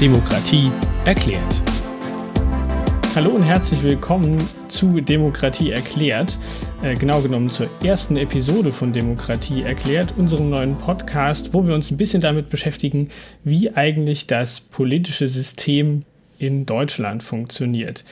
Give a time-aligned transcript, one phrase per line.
[0.00, 0.70] Demokratie
[1.06, 1.62] erklärt.
[3.14, 6.38] Hallo und herzlich willkommen zu Demokratie erklärt,
[6.82, 11.90] äh, genau genommen zur ersten Episode von Demokratie erklärt, unserem neuen Podcast, wo wir uns
[11.90, 13.08] ein bisschen damit beschäftigen,
[13.42, 16.00] wie eigentlich das politische System
[16.38, 18.04] in Deutschland funktioniert.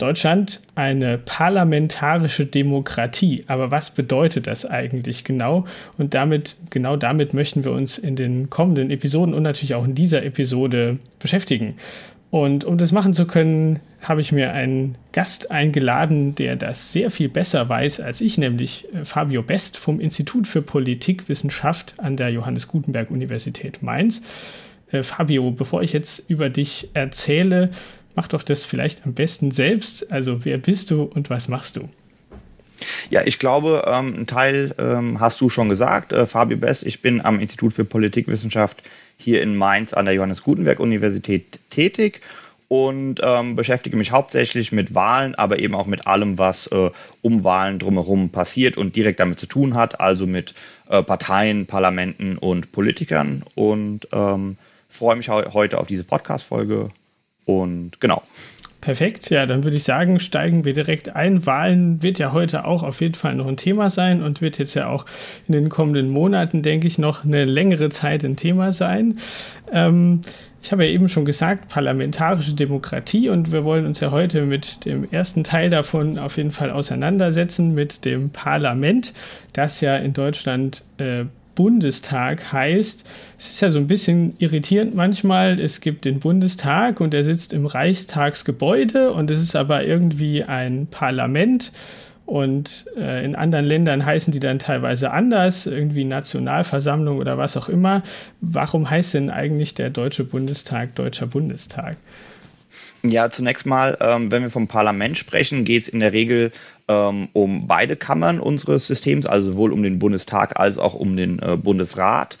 [0.00, 3.44] Deutschland eine parlamentarische Demokratie.
[3.46, 5.66] Aber was bedeutet das eigentlich genau?
[5.98, 9.94] Und damit, genau damit möchten wir uns in den kommenden Episoden und natürlich auch in
[9.94, 11.76] dieser Episode beschäftigen.
[12.30, 17.10] Und um das machen zu können, habe ich mir einen Gast eingeladen, der das sehr
[17.10, 22.30] viel besser weiß als ich, nämlich äh, Fabio Best vom Institut für Politikwissenschaft an der
[22.30, 24.22] Johannes Gutenberg Universität Mainz.
[24.92, 27.70] Äh, Fabio, bevor ich jetzt über dich erzähle,
[28.14, 30.12] mach doch das vielleicht am besten selbst.
[30.12, 31.88] Also wer bist du und was machst du?
[33.10, 36.12] Ja, ich glaube, ähm, ein Teil ähm, hast du schon gesagt.
[36.12, 38.82] Äh, Fabio Best, ich bin am Institut für Politikwissenschaft
[39.16, 42.22] hier in Mainz an der Johannes Gutenberg Universität tätig
[42.68, 47.44] und ähm, beschäftige mich hauptsächlich mit Wahlen, aber eben auch mit allem, was äh, um
[47.44, 50.54] Wahlen drumherum passiert und direkt damit zu tun hat, also mit
[50.88, 53.42] äh, Parteien, Parlamenten und Politikern.
[53.56, 54.56] Und ähm,
[54.88, 56.90] freue mich heute auf diese Podcast-Folge
[57.44, 58.22] und genau.
[58.80, 61.44] Perfekt, ja, dann würde ich sagen, steigen wir direkt ein.
[61.44, 64.72] Wahlen wird ja heute auch auf jeden Fall noch ein Thema sein und wird jetzt
[64.72, 65.04] ja auch
[65.46, 69.18] in den kommenden Monaten, denke ich, noch eine längere Zeit ein Thema sein.
[69.70, 70.22] Ähm,
[70.62, 74.86] ich habe ja eben schon gesagt, parlamentarische Demokratie und wir wollen uns ja heute mit
[74.86, 79.12] dem ersten Teil davon auf jeden Fall auseinandersetzen, mit dem Parlament,
[79.52, 83.06] das ja in Deutschland äh, Bundestag heißt,
[83.38, 85.58] es ist ja so ein bisschen irritierend manchmal.
[85.60, 90.86] Es gibt den Bundestag und er sitzt im Reichstagsgebäude und es ist aber irgendwie ein
[90.90, 91.72] Parlament.
[92.30, 97.68] Und äh, in anderen Ländern heißen die dann teilweise anders, irgendwie Nationalversammlung oder was auch
[97.68, 98.04] immer.
[98.40, 101.96] Warum heißt denn eigentlich der Deutsche Bundestag Deutscher Bundestag?
[103.02, 106.52] Ja, zunächst mal, ähm, wenn wir vom Parlament sprechen, geht es in der Regel
[106.86, 111.38] ähm, um beide Kammern unseres Systems, also sowohl um den Bundestag als auch um den
[111.38, 112.36] äh, Bundesrat.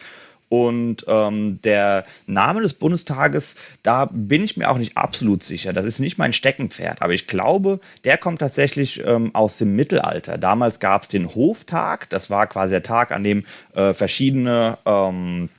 [0.50, 3.54] Und ähm, der Name des Bundestages,
[3.84, 5.72] da bin ich mir auch nicht absolut sicher.
[5.72, 7.02] Das ist nicht mein Steckenpferd.
[7.02, 10.38] Aber ich glaube, der kommt tatsächlich ähm, aus dem Mittelalter.
[10.38, 12.10] Damals gab es den Hoftag.
[12.10, 15.50] Das war quasi der Tag, an dem äh, verschiedene ähm,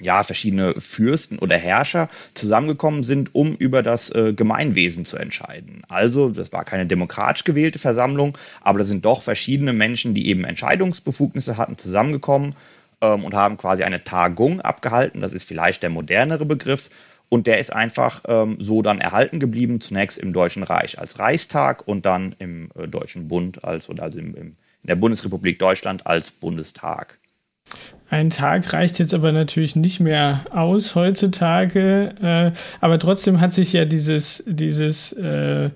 [0.00, 5.82] ja, verschiedene Fürsten oder Herrscher zusammengekommen sind, um über das äh, Gemeinwesen zu entscheiden.
[5.88, 10.44] Also, das war keine demokratisch gewählte Versammlung, aber da sind doch verschiedene Menschen, die eben
[10.44, 12.54] Entscheidungsbefugnisse hatten, zusammengekommen
[13.00, 15.20] ähm, und haben quasi eine Tagung abgehalten.
[15.20, 16.90] Das ist vielleicht der modernere Begriff.
[17.28, 21.86] Und der ist einfach ähm, so dann erhalten geblieben, zunächst im Deutschen Reich als Reichstag
[21.86, 24.56] und dann im äh, Deutschen Bund als oder also im, im, in
[24.88, 27.19] der Bundesrepublik Deutschland als Bundestag.
[28.08, 32.12] Ein Tag reicht jetzt aber natürlich nicht mehr aus heutzutage.
[32.20, 32.50] Äh,
[32.80, 35.70] aber trotzdem hat sich ja dieses, dieses äh,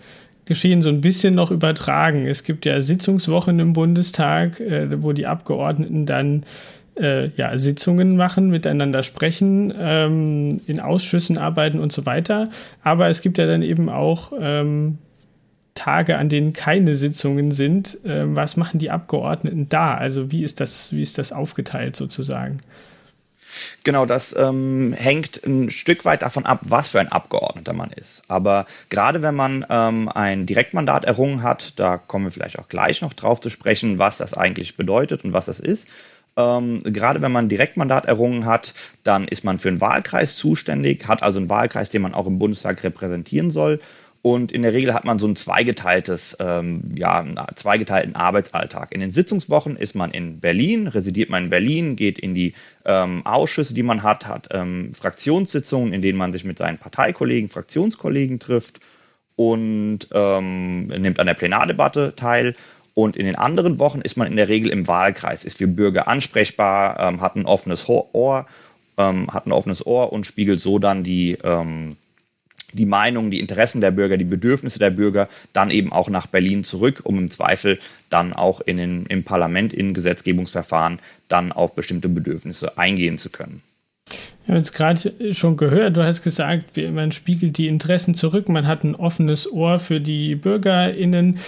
[0.44, 2.26] Geschehen so ein bisschen noch übertragen.
[2.26, 6.44] Es gibt ja Sitzungswochen im Bundestag, äh, wo die Abgeordneten dann
[7.00, 12.50] äh, ja, Sitzungen machen, miteinander sprechen, ähm, in Ausschüssen arbeiten und so weiter.
[12.82, 14.98] Aber es gibt ja dann eben auch ähm,
[15.74, 19.94] Tage, an denen keine Sitzungen sind, äh, was machen die Abgeordneten da?
[19.94, 22.60] Also wie ist das, wie ist das aufgeteilt sozusagen?
[23.84, 28.22] Genau, das ähm, hängt ein Stück weit davon ab, was für ein Abgeordneter man ist.
[28.28, 33.02] Aber gerade wenn man ähm, ein Direktmandat errungen hat, da kommen wir vielleicht auch gleich
[33.02, 35.88] noch drauf zu sprechen, was das eigentlich bedeutet und was das ist.
[36.36, 38.74] Ähm, gerade wenn man ein Direktmandat errungen hat,
[39.04, 42.40] dann ist man für einen Wahlkreis zuständig, hat also einen Wahlkreis, den man auch im
[42.40, 43.80] Bundestag repräsentieren soll
[44.24, 48.90] und in der Regel hat man so ein zweigeteiltes, ähm, ja, einen zweigeteilten Arbeitsalltag.
[48.90, 52.54] In den Sitzungswochen ist man in Berlin, residiert man in Berlin, geht in die
[52.86, 57.50] ähm, Ausschüsse, die man hat, hat ähm, Fraktionssitzungen, in denen man sich mit seinen Parteikollegen,
[57.50, 58.80] Fraktionskollegen trifft
[59.36, 62.54] und ähm, nimmt an der Plenardebatte teil.
[62.94, 66.08] Und in den anderen Wochen ist man in der Regel im Wahlkreis, ist für Bürger
[66.08, 68.46] ansprechbar, ähm, hat ein offenes Ohr,
[68.96, 71.36] ähm, hat ein offenes Ohr und spiegelt so dann die
[72.74, 76.64] die Meinungen, die Interessen der Bürger, die Bedürfnisse der Bürger dann eben auch nach Berlin
[76.64, 77.78] zurück, um im Zweifel
[78.10, 80.98] dann auch in den, im Parlament, in Gesetzgebungsverfahren
[81.28, 83.62] dann auf bestimmte Bedürfnisse eingehen zu können.
[84.44, 88.66] Wir haben jetzt gerade schon gehört, du hast gesagt, man spiegelt die Interessen zurück, man
[88.66, 91.38] hat ein offenes Ohr für die BürgerInnen.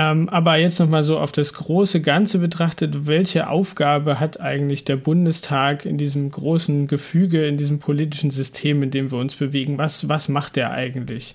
[0.00, 4.96] Ähm, aber jetzt nochmal so auf das große Ganze betrachtet, welche Aufgabe hat eigentlich der
[4.96, 9.76] Bundestag in diesem großen Gefüge, in diesem politischen System, in dem wir uns bewegen?
[9.76, 11.34] Was, was macht der eigentlich?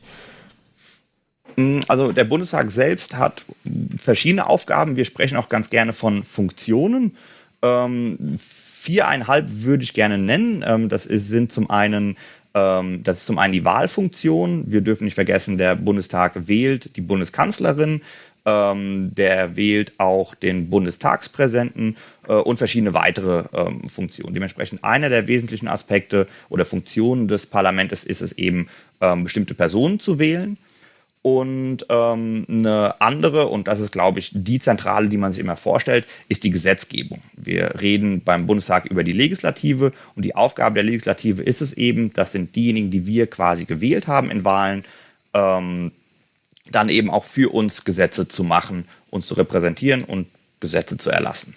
[1.58, 3.46] Mm, also der Bundestag selbst hat
[3.98, 4.96] verschiedene Aufgaben.
[4.96, 7.16] Wir sprechen auch ganz gerne von Funktionen.
[7.62, 10.66] Ähm, viereinhalb würde ich gerne nennen.
[10.66, 12.18] Ähm, das ist, sind zum einen
[12.56, 14.64] Ähm, das ist zum einen die Wahlfunktion.
[14.72, 18.02] Wir dürfen nicht vergessen, der Bundestag wählt die Bundeskanzlerin,
[18.46, 21.98] ähm, der wählt auch den Bundestagspräsidenten
[22.28, 24.34] äh, und verschiedene weitere ähm, Funktionen.
[24.34, 28.68] Dementsprechend einer der wesentlichen Aspekte oder Funktionen des Parlaments ist es eben,
[29.02, 30.58] ähm, bestimmte Personen zu wählen.
[31.22, 35.56] Und ähm, eine andere, und das ist, glaube ich, die zentrale, die man sich immer
[35.56, 37.20] vorstellt, ist die Gesetzgebung.
[37.36, 42.14] Wir reden beim Bundestag über die Legislative und die Aufgabe der Legislative ist es eben,
[42.14, 44.84] das sind diejenigen, die wir quasi gewählt haben in Wahlen,
[45.34, 45.92] ähm,
[46.72, 50.28] dann eben auch für uns Gesetze zu machen, uns zu repräsentieren und
[50.60, 51.56] Gesetze zu erlassen.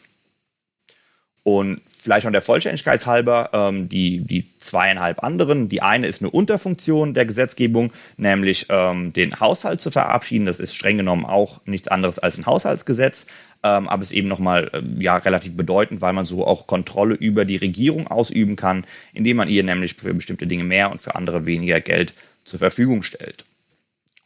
[1.48, 5.70] Und vielleicht noch der Vollständigkeit halber, ähm, die, die zweieinhalb anderen.
[5.70, 10.44] Die eine ist eine Unterfunktion der Gesetzgebung, nämlich ähm, den Haushalt zu verabschieden.
[10.44, 13.28] Das ist streng genommen auch nichts anderes als ein Haushaltsgesetz,
[13.62, 17.46] ähm, aber ist eben nochmal äh, ja, relativ bedeutend, weil man so auch Kontrolle über
[17.46, 18.84] die Regierung ausüben kann,
[19.14, 22.12] indem man ihr nämlich für bestimmte Dinge mehr und für andere weniger Geld
[22.44, 23.46] zur Verfügung stellt.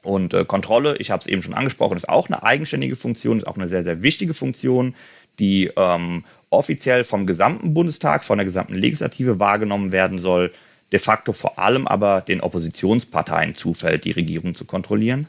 [0.03, 3.47] Und äh, Kontrolle, ich habe es eben schon angesprochen, ist auch eine eigenständige Funktion, ist
[3.47, 4.95] auch eine sehr, sehr wichtige Funktion,
[5.39, 10.53] die ähm, offiziell vom gesamten Bundestag, von der gesamten Legislative wahrgenommen werden soll,
[10.91, 15.27] de facto vor allem aber den Oppositionsparteien zufällt, die Regierung zu kontrollieren.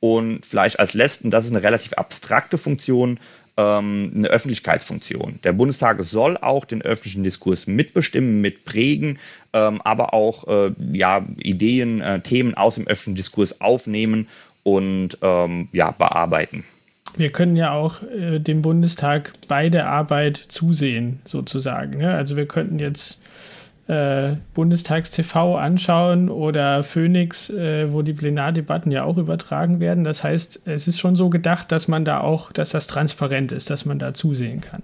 [0.00, 3.18] Und vielleicht als letzten, das ist eine relativ abstrakte Funktion,
[3.58, 5.40] ähm, eine Öffentlichkeitsfunktion.
[5.42, 9.18] Der Bundestag soll auch den öffentlichen Diskurs mitbestimmen, mitprägen,
[9.52, 14.28] ähm, aber auch äh, ja, Ideen, äh, Themen aus dem öffentlichen Diskurs aufnehmen
[14.62, 16.64] und ähm, ja, bearbeiten.
[17.16, 21.98] Wir können ja auch äh, dem Bundestag bei der Arbeit zusehen, sozusagen.
[21.98, 22.14] Ne?
[22.14, 23.20] Also wir könnten jetzt
[23.88, 30.04] äh, Bundestagstv anschauen oder Phoenix, äh, wo die Plenardebatten ja auch übertragen werden.
[30.04, 33.70] Das heißt, es ist schon so gedacht, dass man da auch, dass das transparent ist,
[33.70, 34.82] dass man da zusehen kann.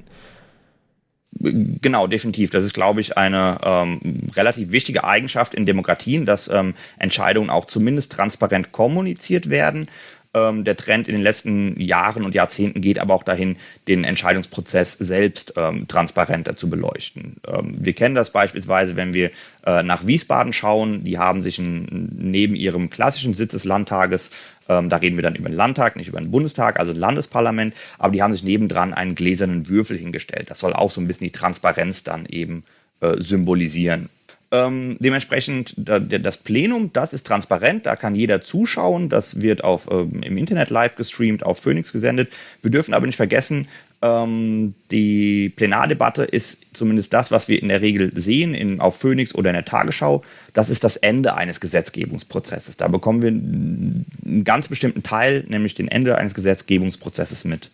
[1.40, 2.50] Genau, definitiv.
[2.50, 4.00] Das ist, glaube ich, eine ähm,
[4.36, 9.88] relativ wichtige Eigenschaft in Demokratien, dass ähm, Entscheidungen auch zumindest transparent kommuniziert werden.
[10.34, 13.56] Ähm, der Trend in den letzten Jahren und Jahrzehnten geht aber auch dahin,
[13.88, 17.36] den Entscheidungsprozess selbst ähm, transparenter zu beleuchten.
[17.46, 19.30] Ähm, wir kennen das beispielsweise, wenn wir
[19.64, 21.04] äh, nach Wiesbaden schauen.
[21.04, 24.30] Die haben sich ein, neben ihrem klassischen Sitz des Landtages
[24.68, 27.74] ähm, da reden wir dann über den Landtag, nicht über den Bundestag, also ein Landesparlament.
[27.98, 30.50] Aber die haben sich nebendran einen gläsernen Würfel hingestellt.
[30.50, 32.62] Das soll auch so ein bisschen die Transparenz dann eben
[33.00, 34.08] äh, symbolisieren.
[34.54, 39.08] Ähm, dementsprechend, da, das Plenum, das ist transparent, da kann jeder zuschauen.
[39.08, 42.32] Das wird auf, ähm, im Internet live gestreamt, auf Phoenix gesendet.
[42.62, 43.66] Wir dürfen aber nicht vergessen,
[44.00, 49.34] ähm, die Plenardebatte ist zumindest das, was wir in der Regel sehen, in, auf Phoenix
[49.34, 50.22] oder in der Tagesschau.
[50.52, 52.76] Das ist das Ende eines Gesetzgebungsprozesses.
[52.76, 57.70] Da bekommen wir einen ganz bestimmten Teil, nämlich den Ende eines Gesetzgebungsprozesses mit.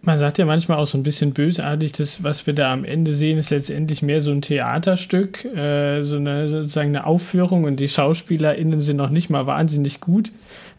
[0.00, 3.12] Man sagt ja manchmal auch so ein bisschen bösartig, das, was wir da am Ende
[3.12, 7.88] sehen, ist letztendlich mehr so ein Theaterstück, äh, so eine sozusagen eine Aufführung und die
[7.88, 10.30] SchauspielerInnen sind noch nicht mal wahnsinnig gut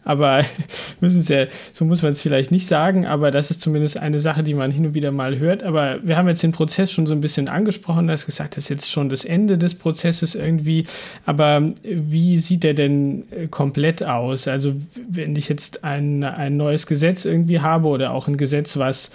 [0.04, 0.44] aber
[1.00, 4.42] müssen ja, so muss man es vielleicht nicht sagen, aber das ist zumindest eine Sache,
[4.42, 5.62] die man hin und wieder mal hört.
[5.62, 8.64] Aber wir haben jetzt den Prozess schon so ein bisschen angesprochen, du hast gesagt, das
[8.64, 10.84] ist jetzt schon das Ende des Prozesses irgendwie.
[11.26, 14.48] Aber wie sieht der denn äh, komplett aus?
[14.48, 14.72] Also,
[15.08, 19.10] wenn ich jetzt ein, ein neues Gesetz irgendwie habe oder auch ein Gesetz, was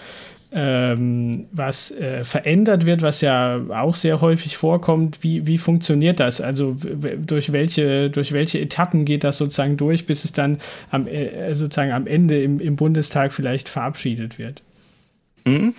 [0.57, 5.21] ähm, was äh, verändert wird, was ja auch sehr häufig vorkommt.
[5.21, 6.39] Wie, wie funktioniert das?
[6.39, 6.77] Also
[7.17, 10.59] durch welche, durch welche Etappen geht das sozusagen durch, bis es dann
[10.91, 14.63] am, äh, sozusagen am Ende im, im Bundestag vielleicht verabschiedet wird?
[15.45, 15.73] Mhm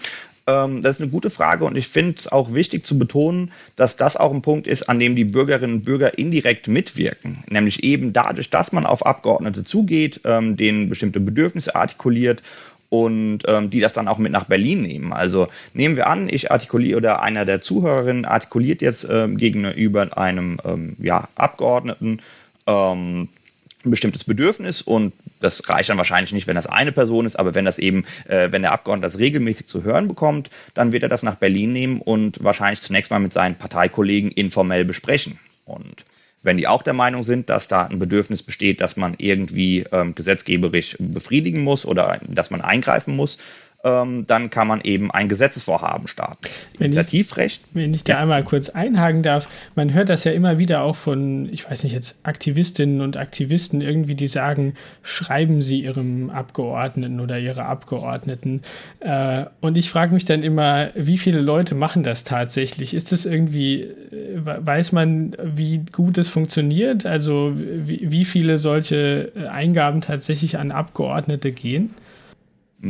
[0.47, 3.97] ähm, das ist eine gute Frage und ich finde es auch wichtig zu betonen, dass
[3.97, 7.42] das auch ein Punkt ist, an dem die Bürgerinnen und Bürger indirekt mitwirken.
[7.49, 12.42] Nämlich eben dadurch, dass man auf Abgeordnete zugeht, ähm, denen bestimmte Bedürfnisse artikuliert
[12.88, 15.12] und ähm, die das dann auch mit nach Berlin nehmen.
[15.12, 20.59] Also nehmen wir an, ich artikuliere oder einer der Zuhörerinnen artikuliert jetzt ähm, gegenüber einem
[20.64, 22.21] ähm, ja, Abgeordneten
[22.66, 23.28] ähm,
[23.85, 27.55] ein bestimmtes Bedürfnis und das reicht dann wahrscheinlich nicht, wenn das eine Person ist, aber
[27.55, 31.09] wenn das eben, äh, wenn der Abgeordnete das regelmäßig zu hören bekommt, dann wird er
[31.09, 35.38] das nach Berlin nehmen und wahrscheinlich zunächst mal mit seinen Parteikollegen informell besprechen.
[35.64, 36.05] Und
[36.46, 40.14] wenn die auch der Meinung sind, dass da ein Bedürfnis besteht, dass man irgendwie ähm,
[40.14, 43.38] gesetzgeberisch befriedigen muss oder dass man eingreifen muss,
[43.87, 46.49] ähm, dann kann man eben ein Gesetzesvorhaben starten.
[46.78, 47.62] Wenn Initiativrecht.
[47.69, 48.19] Ich, wenn ich da ja.
[48.21, 51.93] einmal kurz einhaken darf, man hört das ja immer wieder auch von, ich weiß nicht
[51.93, 58.62] jetzt, Aktivistinnen und Aktivisten irgendwie, die sagen, schreiben Sie Ihrem Abgeordneten oder Ihrer Abgeordneten.
[59.00, 62.93] Äh, und ich frage mich dann immer, wie viele Leute machen das tatsächlich?
[62.93, 67.07] Ist das irgendwie, äh, weiß man, wie gut es funktioniert?
[67.07, 71.95] Also wie, wie viele solche äh, Eingaben tatsächlich an Abgeordnete gehen?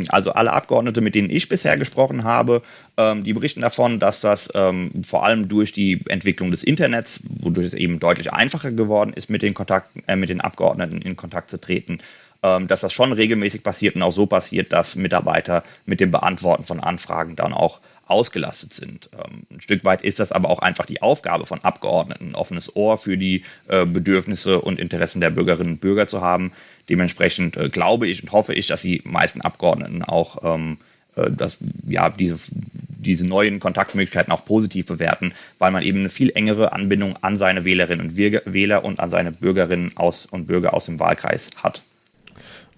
[0.08, 2.62] Also alle Abgeordnete, mit denen ich bisher gesprochen habe,
[2.96, 7.66] ähm, die berichten davon, dass das ähm, vor allem durch die Entwicklung des Internets, wodurch
[7.66, 11.50] es eben deutlich einfacher geworden ist, mit den, Kontakten, äh, mit den Abgeordneten in Kontakt
[11.50, 11.98] zu treten,
[12.42, 16.64] ähm, dass das schon regelmäßig passiert und auch so passiert, dass Mitarbeiter mit dem Beantworten
[16.64, 19.10] von Anfragen dann auch ausgelastet sind.
[19.14, 22.74] Ähm, ein Stück weit ist das aber auch einfach die Aufgabe von Abgeordneten, ein offenes
[22.74, 26.52] Ohr für die äh, Bedürfnisse und Interessen der Bürgerinnen und Bürger zu haben.
[26.88, 30.78] Dementsprechend äh, glaube ich und hoffe ich, dass die meisten Abgeordneten auch ähm,
[31.16, 36.30] äh, dass, ja, diese, diese neuen Kontaktmöglichkeiten auch positiv bewerten, weil man eben eine viel
[36.34, 40.86] engere Anbindung an seine Wählerinnen und Wähler und an seine Bürgerinnen aus und Bürger aus
[40.86, 41.82] dem Wahlkreis hat.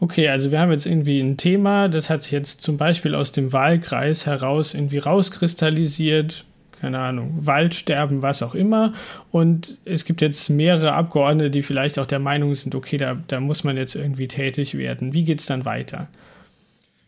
[0.00, 3.33] Okay, also wir haben jetzt irgendwie ein Thema, das hat sich jetzt zum Beispiel aus
[3.33, 6.45] dem Wahlkreis heraus irgendwie rauskristallisiert,
[6.81, 8.93] keine Ahnung, Waldsterben, was auch immer.
[9.33, 13.40] Und es gibt jetzt mehrere Abgeordnete, die vielleicht auch der Meinung sind, okay, da, da
[13.40, 15.14] muss man jetzt irgendwie tätig werden.
[15.14, 16.07] Wie geht es dann weiter?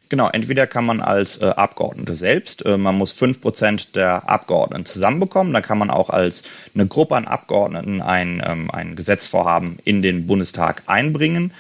[0.09, 5.53] Genau, entweder kann man als äh, Abgeordnete selbst, äh, man muss 5% der Abgeordneten zusammenbekommen,
[5.53, 6.43] dann kann man auch als
[6.75, 11.53] eine Gruppe an Abgeordneten ein, ähm, ein Gesetzvorhaben in den Bundestag einbringen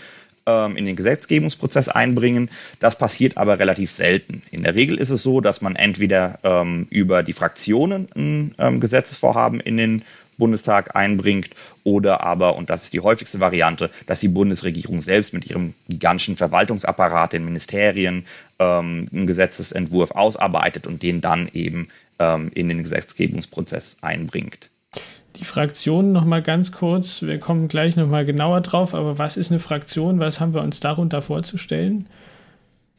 [0.76, 2.50] in den Gesetzgebungsprozess einbringen.
[2.78, 4.42] Das passiert aber relativ selten.
[4.50, 8.80] In der Regel ist es so, dass man entweder ähm, über die Fraktionen ein ähm,
[8.80, 10.02] Gesetzesvorhaben in den
[10.40, 11.50] Bundestag einbringt
[11.84, 16.36] oder aber, und das ist die häufigste Variante, dass die Bundesregierung selbst mit ihrem gigantischen
[16.36, 18.24] Verwaltungsapparat, den Ministerien,
[18.58, 21.88] ähm, einen Gesetzesentwurf ausarbeitet und den dann eben
[22.18, 24.69] ähm, in den Gesetzgebungsprozess einbringt
[25.40, 27.22] die Fraktionen noch mal ganz kurz.
[27.22, 28.94] Wir kommen gleich noch mal genauer drauf.
[28.94, 30.20] Aber was ist eine Fraktion?
[30.20, 32.06] Was haben wir uns darunter vorzustellen?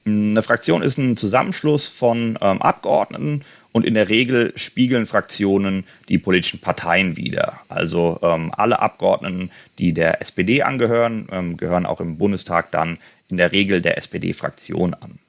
[0.05, 6.17] Eine Fraktion ist ein Zusammenschluss von ähm, Abgeordneten und in der Regel spiegeln Fraktionen die
[6.17, 7.59] politischen Parteien wider.
[7.69, 12.97] Also ähm, alle Abgeordneten, die der SPD angehören, ähm, gehören auch im Bundestag dann
[13.29, 15.19] in der Regel der SPD-Fraktion an.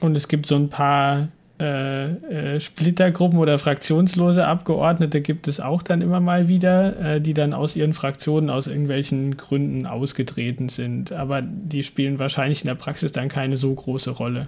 [0.00, 1.28] Und es gibt so ein paar
[1.60, 7.34] äh, äh, Splittergruppen oder fraktionslose Abgeordnete gibt es auch dann immer mal wieder, äh, die
[7.34, 11.10] dann aus ihren Fraktionen aus irgendwelchen Gründen ausgetreten sind.
[11.10, 14.46] Aber die spielen wahrscheinlich in der Praxis dann keine so große Rolle.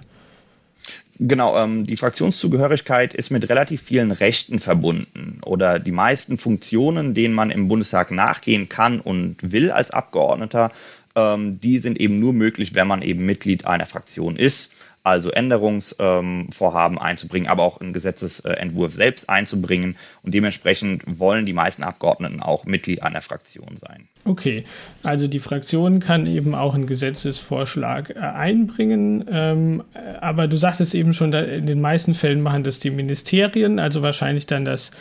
[1.19, 7.35] Genau, ähm, die Fraktionszugehörigkeit ist mit relativ vielen Rechten verbunden oder die meisten Funktionen, denen
[7.35, 10.71] man im Bundestag nachgehen kann und will als Abgeordneter,
[11.15, 14.71] ähm, die sind eben nur möglich, wenn man eben Mitglied einer Fraktion ist
[15.03, 19.95] also Änderungsvorhaben ähm, einzubringen, aber auch einen Gesetzesentwurf selbst einzubringen.
[20.23, 24.07] Und dementsprechend wollen die meisten Abgeordneten auch Mitglied einer Fraktion sein.
[24.23, 24.63] Okay,
[25.01, 29.83] also die Fraktion kann eben auch einen Gesetzesvorschlag äh, einbringen, ähm,
[30.19, 34.45] aber du sagtest eben schon, in den meisten Fällen machen das die Ministerien, also wahrscheinlich
[34.45, 34.91] dann das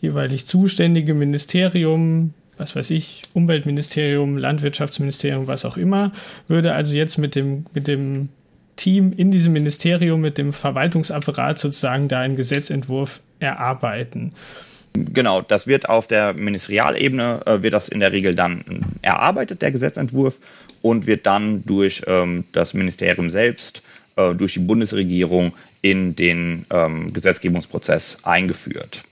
[0.00, 6.12] jeweilig zuständige Ministerium, was weiß ich, Umweltministerium, Landwirtschaftsministerium, was auch immer,
[6.48, 8.30] würde also jetzt mit dem, mit dem
[8.80, 14.32] Team in diesem Ministerium mit dem Verwaltungsapparat sozusagen da einen Gesetzentwurf erarbeiten.
[14.94, 18.64] Genau, das wird auf der Ministerialebene, äh, wird das in der Regel dann
[19.02, 20.40] erarbeitet, der Gesetzentwurf,
[20.82, 23.82] und wird dann durch ähm, das Ministerium selbst,
[24.16, 29.02] äh, durch die Bundesregierung in den ähm, Gesetzgebungsprozess eingeführt.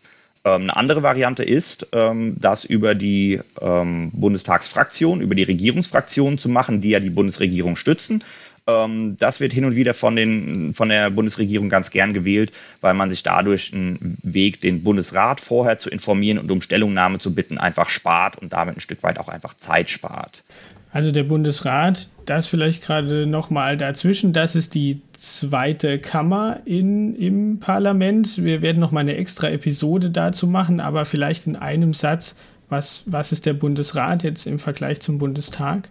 [0.45, 6.49] Ähm, eine andere Variante ist, ähm, das über die ähm, Bundestagsfraktion, über die Regierungsfraktionen zu
[6.49, 8.25] machen, die ja die Bundesregierung stützen.
[8.69, 12.95] Ähm, das wird hin und wieder von, den, von der Bundesregierung ganz gern gewählt, weil
[12.95, 17.59] man sich dadurch einen Weg, den Bundesrat vorher zu informieren und um Stellungnahme zu bitten,
[17.59, 20.45] einfach spart und damit ein Stück weit auch einfach Zeit spart.
[20.91, 27.61] Also der Bundesrat, das vielleicht gerade nochmal dazwischen, das ist die zweite Kammer in, im
[27.61, 28.43] Parlament.
[28.43, 32.37] Wir werden nochmal eine extra Episode dazu machen, aber vielleicht in einem Satz,
[32.71, 35.91] was, was ist der Bundesrat jetzt im Vergleich zum Bundestag?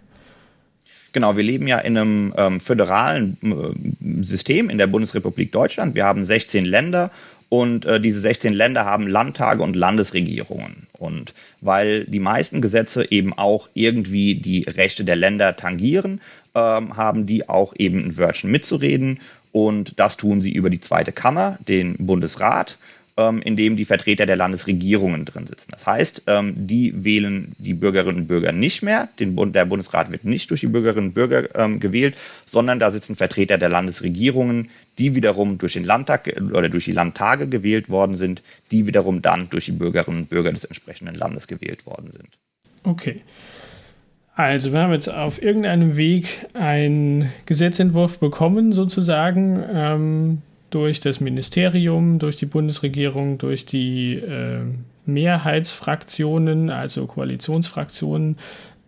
[1.12, 5.94] Genau, wir leben ja in einem ähm, föderalen äh, System in der Bundesrepublik Deutschland.
[5.94, 7.10] Wir haben 16 Länder
[7.48, 10.86] und äh, diese 16 Länder haben Landtage und Landesregierungen.
[10.98, 16.20] Und weil die meisten Gesetze eben auch irgendwie die Rechte der Länder tangieren,
[16.54, 19.20] ähm, haben die auch eben ein Wörtchen mitzureden.
[19.52, 22.76] Und das tun sie über die zweite Kammer, den Bundesrat
[23.18, 25.72] ähm, in dem die Vertreter der Landesregierungen drin sitzen.
[25.72, 29.08] Das heißt, ähm, die wählen die Bürgerinnen und Bürger nicht mehr.
[29.18, 32.92] Den Bund, der Bundesrat wird nicht durch die Bürgerinnen und Bürger ähm, gewählt, sondern da
[32.92, 38.14] sitzen Vertreter der Landesregierungen, die wiederum durch den Landtag oder durch die Landtage gewählt worden
[38.14, 42.28] sind, die wiederum dann durch die Bürgerinnen und Bürger des entsprechenden Landes gewählt worden sind.
[42.84, 43.22] Okay.
[44.36, 49.64] Also, wir haben jetzt auf irgendeinem Weg einen Gesetzentwurf bekommen, sozusagen.
[49.68, 54.60] Ähm, durch das Ministerium, durch die Bundesregierung, durch die äh,
[55.06, 58.36] Mehrheitsfraktionen, also Koalitionsfraktionen.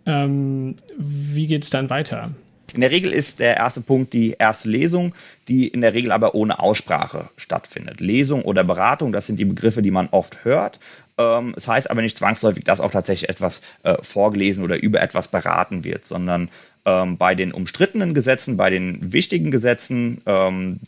[0.06, 2.30] Ähm, wie geht es dann weiter?
[2.75, 5.14] In der Regel ist der erste Punkt die erste Lesung,
[5.49, 8.00] die in der Regel aber ohne Aussprache stattfindet.
[8.00, 10.78] Lesung oder Beratung, das sind die Begriffe, die man oft hört.
[11.18, 15.28] Ähm, es heißt aber nicht zwangsläufig, dass auch tatsächlich etwas äh, vorgelesen oder über etwas
[15.28, 16.49] beraten wird, sondern
[16.90, 20.80] ähm, bei den umstrittenen Gesetzen, bei den wichtigen Gesetzen, ähm,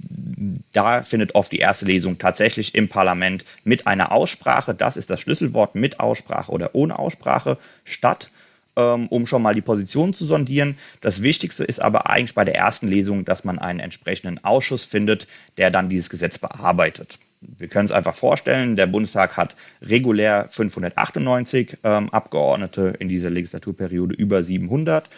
[0.73, 5.21] da findet oft die erste Lesung tatsächlich im Parlament mit einer Aussprache, das ist das
[5.21, 8.31] Schlüsselwort, mit Aussprache oder ohne Aussprache statt,
[8.77, 10.77] ähm, um schon mal die Position zu sondieren.
[11.01, 15.29] Das Wichtigste ist aber eigentlich bei der ersten Lesung, dass man einen entsprechenden Ausschuss findet,
[15.57, 17.19] der dann dieses Gesetz bearbeitet.
[17.41, 24.15] Wir können es einfach vorstellen, der Bundestag hat regulär 598 ähm, Abgeordnete in dieser Legislaturperiode
[24.15, 25.09] über 700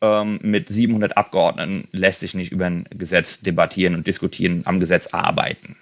[0.00, 5.08] ähm, mit 700 Abgeordneten lässt sich nicht über ein Gesetz debattieren und diskutieren, am Gesetz
[5.08, 5.76] arbeiten.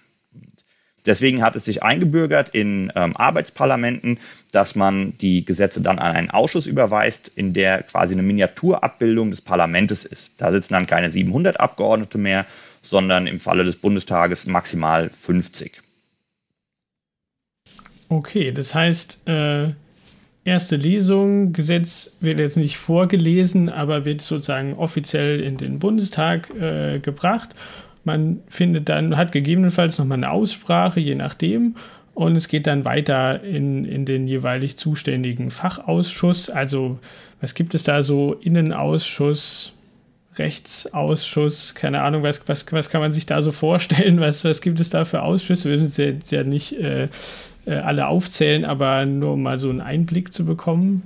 [1.07, 4.19] Deswegen hat es sich eingebürgert in ähm, Arbeitsparlamenten,
[4.53, 9.41] dass man die Gesetze dann an einen Ausschuss überweist, in der quasi eine Miniaturabbildung des
[9.41, 10.33] Parlaments ist.
[10.37, 12.45] Da sitzen dann keine 700 Abgeordnete mehr,
[12.83, 15.81] sondern im Falle des Bundestages maximal 50.
[18.11, 19.69] Okay, das heißt, äh,
[20.49, 26.99] erste Lesung, Gesetz wird jetzt nicht vorgelesen, aber wird sozusagen offiziell in den Bundestag äh,
[26.99, 27.51] gebracht.
[28.05, 31.77] Man findet dann, hat gegebenenfalls nochmal eine Aussprache, je nachdem.
[32.15, 36.51] Und es geht dann weiter in, in den jeweilig zuständigen Fachausschuss.
[36.51, 36.99] Also,
[37.41, 38.35] was gibt es da so?
[38.35, 39.73] Innenausschuss,
[40.37, 44.21] Rechtsausschuss, keine Ahnung, was, was, was kann man sich da so vorstellen?
[44.21, 45.71] Was, was gibt es da für Ausschüsse?
[45.71, 47.09] Wir müssen jetzt ja nicht äh,
[47.75, 51.03] alle aufzählen, aber nur um mal so einen Einblick zu bekommen.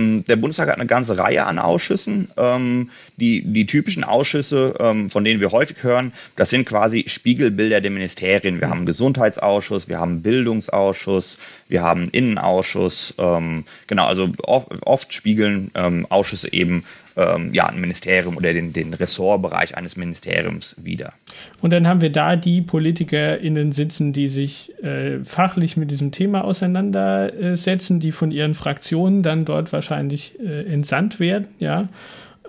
[0.00, 2.30] Mm, der Bundestag hat eine ganze Reihe an Ausschüssen.
[2.36, 7.80] Ähm, die, die typischen Ausschüsse, ähm, von denen wir häufig hören, das sind quasi Spiegelbilder
[7.80, 8.60] der Ministerien.
[8.60, 11.38] Wir haben einen Gesundheitsausschuss, wir haben einen Bildungsausschuss,
[11.68, 13.14] wir haben einen Innenausschuss.
[13.18, 16.84] Ähm, genau, also oft, oft spiegeln ähm, Ausschüsse eben
[17.20, 21.12] ähm, ja, ein Ministerium oder den, den Ressortbereich eines Ministeriums wieder.
[21.60, 26.44] Und dann haben wir da die PolitikerInnen sitzen, die sich äh, fachlich mit diesem Thema
[26.44, 31.88] auseinandersetzen, die von ihren Fraktionen dann dort wahrscheinlich äh, entsandt werden, ja.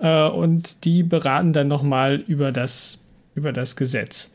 [0.00, 2.98] Äh, und die beraten dann nochmal über das,
[3.34, 4.31] über das Gesetz.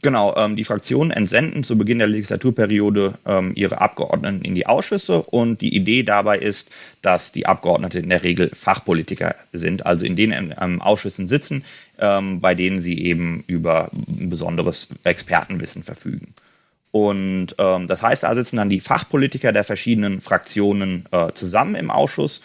[0.00, 5.22] Genau, ähm, die Fraktionen entsenden zu Beginn der Legislaturperiode ähm, ihre Abgeordneten in die Ausschüsse
[5.22, 6.70] und die Idee dabei ist,
[7.02, 11.64] dass die Abgeordneten in der Regel Fachpolitiker sind, also in den ähm, Ausschüssen sitzen,
[11.98, 16.34] ähm, bei denen sie eben über ein besonderes Expertenwissen verfügen.
[16.90, 21.90] Und ähm, das heißt, da sitzen dann die Fachpolitiker der verschiedenen Fraktionen äh, zusammen im
[21.90, 22.40] Ausschuss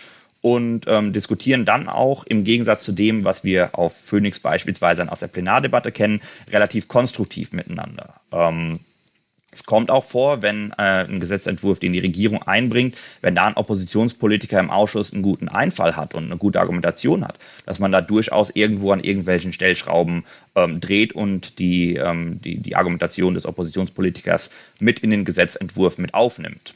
[0.48, 5.20] und ähm, diskutieren dann auch im Gegensatz zu dem, was wir auf Phoenix beispielsweise aus
[5.20, 8.14] der Plenardebatte kennen, relativ konstruktiv miteinander.
[8.32, 8.80] Ähm,
[9.52, 13.58] es kommt auch vor, wenn äh, ein Gesetzentwurf, den die Regierung einbringt, wenn da ein
[13.58, 18.00] Oppositionspolitiker im Ausschuss einen guten Einfall hat und eine gute Argumentation hat, dass man da
[18.00, 20.24] durchaus irgendwo an irgendwelchen Stellschrauben
[20.56, 26.14] ähm, dreht und die, ähm, die, die Argumentation des Oppositionspolitikers mit in den Gesetzentwurf mit
[26.14, 26.74] aufnimmt.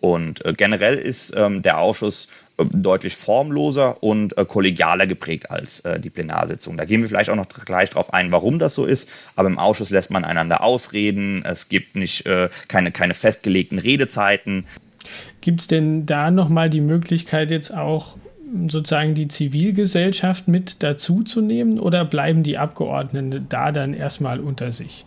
[0.00, 2.28] Und äh, generell ist ähm, der Ausschuss
[2.64, 6.76] deutlich formloser und äh, kollegialer geprägt als äh, die Plenarsitzung.
[6.76, 9.08] Da gehen wir vielleicht auch noch gleich darauf ein, warum das so ist.
[9.36, 11.44] Aber im Ausschuss lässt man einander ausreden.
[11.44, 14.64] Es gibt nicht äh, keine, keine festgelegten Redezeiten.
[15.40, 18.16] Gibt es denn da nochmal die Möglichkeit, jetzt auch
[18.68, 25.04] sozusagen die Zivilgesellschaft mit dazuzunehmen oder bleiben die Abgeordneten da dann erstmal unter sich?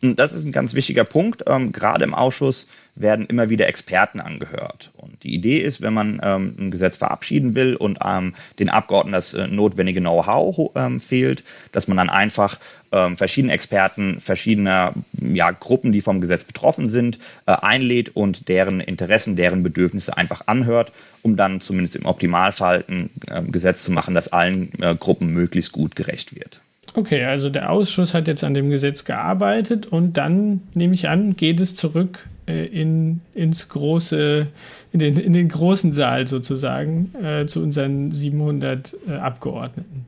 [0.00, 1.44] Das ist ein ganz wichtiger Punkt.
[1.46, 4.92] Ähm, gerade im Ausschuss werden immer wieder Experten angehört.
[4.96, 9.14] Und die Idee ist, wenn man ähm, ein Gesetz verabschieden will und ähm, den Abgeordneten
[9.14, 12.58] das äh, notwendige Know-how ähm, fehlt, dass man dann einfach
[12.92, 18.80] ähm, verschiedene Experten verschiedener ja, Gruppen, die vom Gesetz betroffen sind, äh, einlädt und deren
[18.80, 24.14] Interessen, deren Bedürfnisse einfach anhört, um dann zumindest im Optimalfall ein äh, Gesetz zu machen,
[24.14, 26.60] das allen äh, Gruppen möglichst gut gerecht wird.
[26.96, 31.34] Okay, also der Ausschuss hat jetzt an dem Gesetz gearbeitet und dann, nehme ich an,
[31.34, 34.46] geht es zurück äh, in, ins große,
[34.92, 40.06] in den, in den großen Saal sozusagen äh, zu unseren 700 äh, Abgeordneten.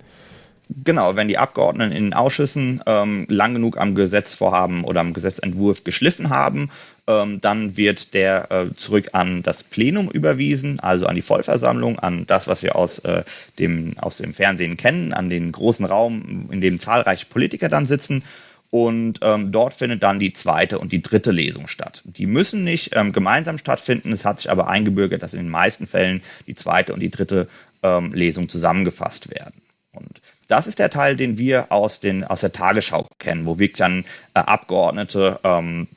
[0.69, 5.85] Genau, wenn die Abgeordneten in den Ausschüssen ähm, lang genug am Gesetzvorhaben oder am Gesetzentwurf
[5.85, 6.71] geschliffen haben,
[7.07, 12.27] ähm, dann wird der äh, zurück an das Plenum überwiesen, also an die Vollversammlung, an
[12.27, 13.23] das, was wir aus, äh,
[13.61, 18.25] dem, aus dem Fernsehen kennen, an den großen Raum, in dem zahlreiche Politiker dann sitzen.
[18.71, 22.03] Und ähm, dort findet dann die zweite und die dritte Lesung statt.
[22.05, 24.11] Die müssen nicht ähm, gemeinsam stattfinden.
[24.11, 27.49] Es hat sich aber eingebürgert, dass in den meisten Fällen die zweite und die dritte
[27.85, 29.63] ähm, Lesung zusammengefasst werden.
[29.93, 33.79] Und das ist der Teil, den wir aus, den, aus der Tagesschau kennen, wo wirklich
[33.79, 34.05] dann
[34.35, 35.89] äh, Abgeordnete ähm,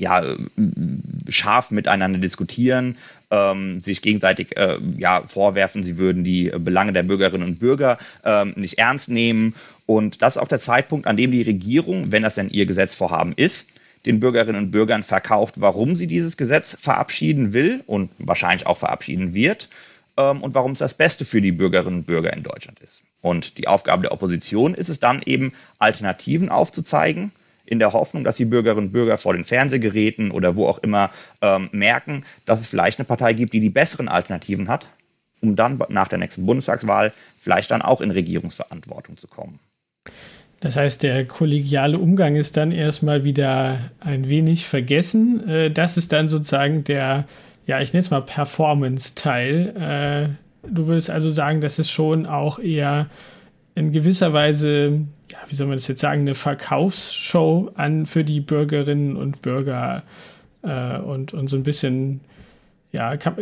[0.00, 0.22] ja,
[1.28, 2.96] scharf miteinander diskutieren,
[3.30, 8.52] ähm, sich gegenseitig äh, ja, vorwerfen, sie würden die Belange der Bürgerinnen und Bürger ähm,
[8.56, 9.54] nicht ernst nehmen.
[9.86, 13.32] Und das ist auch der Zeitpunkt, an dem die Regierung, wenn das denn ihr Gesetzvorhaben
[13.34, 13.70] ist,
[14.06, 19.34] den Bürgerinnen und Bürgern verkauft, warum sie dieses Gesetz verabschieden will und wahrscheinlich auch verabschieden
[19.34, 19.68] wird
[20.16, 23.02] ähm, und warum es das Beste für die Bürgerinnen und Bürger in Deutschland ist.
[23.20, 27.32] Und die Aufgabe der Opposition ist es dann eben, Alternativen aufzuzeigen,
[27.68, 31.10] in der Hoffnung, dass die Bürgerinnen und Bürger vor den Fernsehgeräten oder wo auch immer
[31.42, 34.88] ähm, merken, dass es vielleicht eine Partei gibt, die die besseren Alternativen hat,
[35.42, 39.58] um dann nach der nächsten Bundestagswahl vielleicht dann auch in Regierungsverantwortung zu kommen.
[40.60, 45.46] Das heißt, der kollegiale Umgang ist dann erstmal wieder ein wenig vergessen.
[45.46, 47.26] Äh, das ist dann sozusagen der,
[47.66, 50.36] ja, ich nenne es mal Performance-Teil.
[50.62, 53.06] Du würdest also sagen, das ist schon auch eher
[53.74, 58.40] in gewisser Weise, ja, wie soll man das jetzt sagen, eine Verkaufsshow an für die
[58.40, 60.02] Bürgerinnen und Bürger
[60.62, 62.20] äh, und, und so ein bisschen
[62.90, 63.36] ja, kann,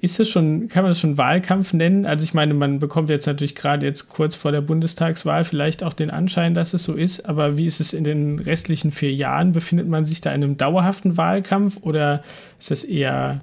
[0.00, 2.04] ist das schon, kann man das schon Wahlkampf nennen?
[2.04, 5.92] Also ich meine, man bekommt jetzt natürlich gerade jetzt kurz vor der Bundestagswahl vielleicht auch
[5.92, 9.52] den Anschein, dass es so ist, aber wie ist es in den restlichen vier Jahren?
[9.52, 12.24] Befindet man sich da in einem dauerhaften Wahlkampf oder
[12.58, 13.40] ist das eher,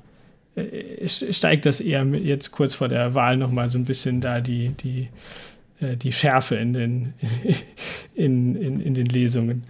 [1.08, 5.10] steigt das eher jetzt kurz vor der Wahl nochmal so ein bisschen da die, die,
[5.82, 7.14] äh, die Schärfe in den,
[8.16, 9.64] in, in, in den Lesungen?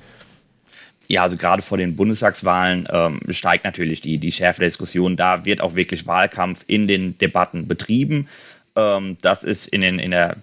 [1.08, 5.16] Ja, also gerade vor den Bundestagswahlen ähm, steigt natürlich die, die Schärfe der Diskussion.
[5.16, 8.28] Da wird auch wirklich Wahlkampf in den Debatten betrieben.
[8.76, 10.38] Ähm, das ist in, den, in der,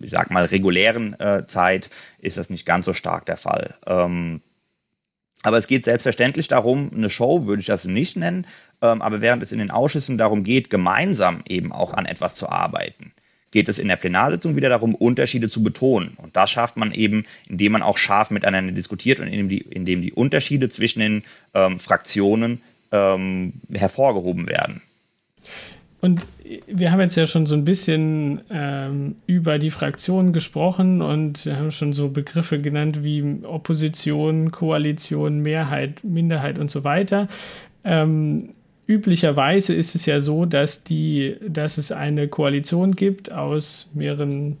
[0.00, 3.74] ich sag mal, regulären äh, Zeit ist das nicht ganz so stark der Fall.
[3.86, 4.40] Ähm,
[5.44, 8.46] aber es geht selbstverständlich darum, eine Show würde ich das nicht nennen,
[8.80, 12.48] ähm, aber während es in den Ausschüssen darum geht, gemeinsam eben auch an etwas zu
[12.48, 13.12] arbeiten,
[13.50, 16.14] geht es in der Plenarsitzung wieder darum, Unterschiede zu betonen.
[16.16, 20.00] Und das schafft man eben, indem man auch scharf miteinander diskutiert und indem die, indem
[20.00, 24.80] die Unterschiede zwischen den ähm, Fraktionen ähm, hervorgehoben werden.
[26.00, 26.26] Und
[26.66, 31.70] wir haben jetzt ja schon so ein bisschen ähm, über die Fraktionen gesprochen und haben
[31.70, 37.28] schon so Begriffe genannt wie Opposition, Koalition, Mehrheit, Minderheit und so weiter.
[37.82, 38.50] Ähm,
[38.86, 44.58] üblicherweise ist es ja so, dass, die, dass es eine Koalition gibt aus mehreren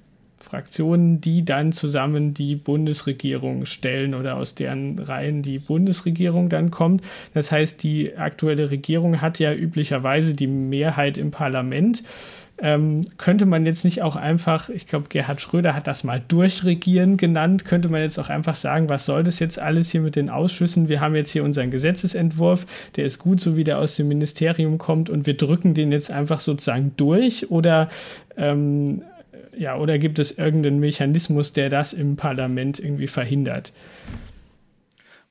[0.54, 7.02] Fraktionen, die dann zusammen die Bundesregierung stellen oder aus deren Reihen die Bundesregierung dann kommt.
[7.34, 12.04] Das heißt, die aktuelle Regierung hat ja üblicherweise die Mehrheit im Parlament
[12.58, 17.16] ähm, könnte man jetzt nicht auch einfach, ich glaube, Gerhard Schröder hat das mal durchregieren
[17.16, 20.30] genannt, könnte man jetzt auch einfach sagen, was soll das jetzt alles hier mit den
[20.30, 20.88] Ausschüssen?
[20.88, 24.78] Wir haben jetzt hier unseren Gesetzesentwurf, der ist gut, so wie der aus dem Ministerium
[24.78, 27.88] kommt und wir drücken den jetzt einfach sozusagen durch oder
[28.36, 29.02] ähm,
[29.56, 33.72] ja, oder gibt es irgendeinen Mechanismus, der das im Parlament irgendwie verhindert?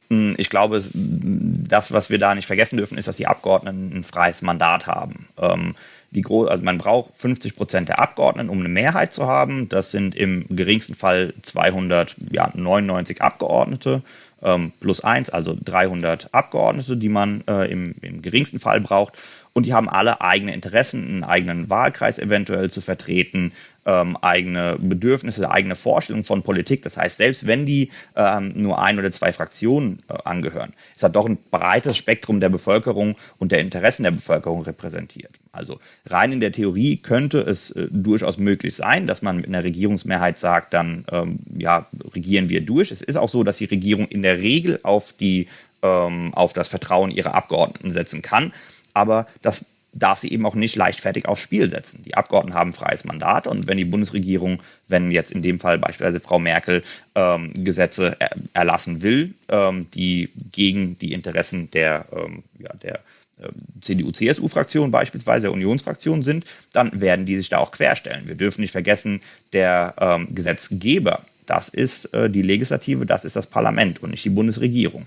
[0.09, 4.03] Hm, ich glaube, das, was wir da nicht vergessen dürfen, ist, dass die Abgeordneten ein
[4.03, 5.27] freies Mandat haben.
[5.37, 5.75] Ähm,
[6.13, 9.67] die also man braucht 50 Prozent der Abgeordneten, um eine Mehrheit zu haben.
[9.69, 14.03] Das sind im geringsten Fall 299 Abgeordnete
[14.43, 19.13] ähm, plus eins, also 300 Abgeordnete, die man äh, im, im geringsten Fall braucht.
[19.53, 23.51] Und die haben alle eigene Interessen, einen eigenen Wahlkreis eventuell zu vertreten,
[23.85, 26.81] ähm, eigene Bedürfnisse, eigene Vorstellungen von Politik.
[26.83, 31.09] Das heißt, selbst wenn die ähm, nur ein oder zwei Fraktionen äh, angehören, ist da
[31.09, 35.33] doch ein breites Spektrum der Bevölkerung und der Interessen der Bevölkerung repräsentiert.
[35.51, 39.63] Also rein in der Theorie könnte es äh, durchaus möglich sein, dass man mit einer
[39.63, 42.91] Regierungsmehrheit sagt, dann ähm, ja, regieren wir durch.
[42.91, 45.47] Es ist auch so, dass die Regierung in der Regel auf die
[45.81, 48.53] ähm, auf das Vertrauen ihrer Abgeordneten setzen kann.
[48.93, 52.03] Aber das darf sie eben auch nicht leichtfertig aufs Spiel setzen.
[52.05, 56.19] Die Abgeordneten haben freies Mandat und wenn die Bundesregierung, wenn jetzt in dem Fall beispielsweise
[56.19, 56.83] Frau Merkel
[57.15, 62.99] ähm, Gesetze er erlassen will, ähm, die gegen die Interessen der, ähm, ja, der
[63.39, 63.51] ähm,
[63.81, 68.27] CDU-CSU-Fraktion beispielsweise, der Unionsfraktion sind, dann werden die sich da auch querstellen.
[68.27, 69.21] Wir dürfen nicht vergessen,
[69.53, 74.29] der ähm, Gesetzgeber, das ist äh, die Legislative, das ist das Parlament und nicht die
[74.29, 75.05] Bundesregierung.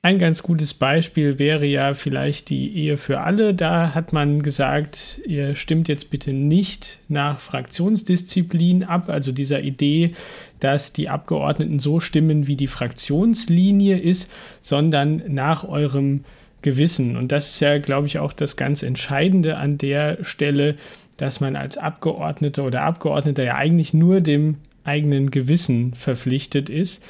[0.00, 3.52] Ein ganz gutes Beispiel wäre ja vielleicht die Ehe für alle.
[3.52, 10.12] Da hat man gesagt, ihr stimmt jetzt bitte nicht nach Fraktionsdisziplin ab, also dieser Idee,
[10.60, 14.30] dass die Abgeordneten so stimmen, wie die Fraktionslinie ist,
[14.62, 16.24] sondern nach eurem
[16.62, 17.16] Gewissen.
[17.16, 20.76] Und das ist ja, glaube ich, auch das ganz Entscheidende an der Stelle,
[21.16, 27.02] dass man als Abgeordneter oder Abgeordneter ja eigentlich nur dem eigenen Gewissen verpflichtet ist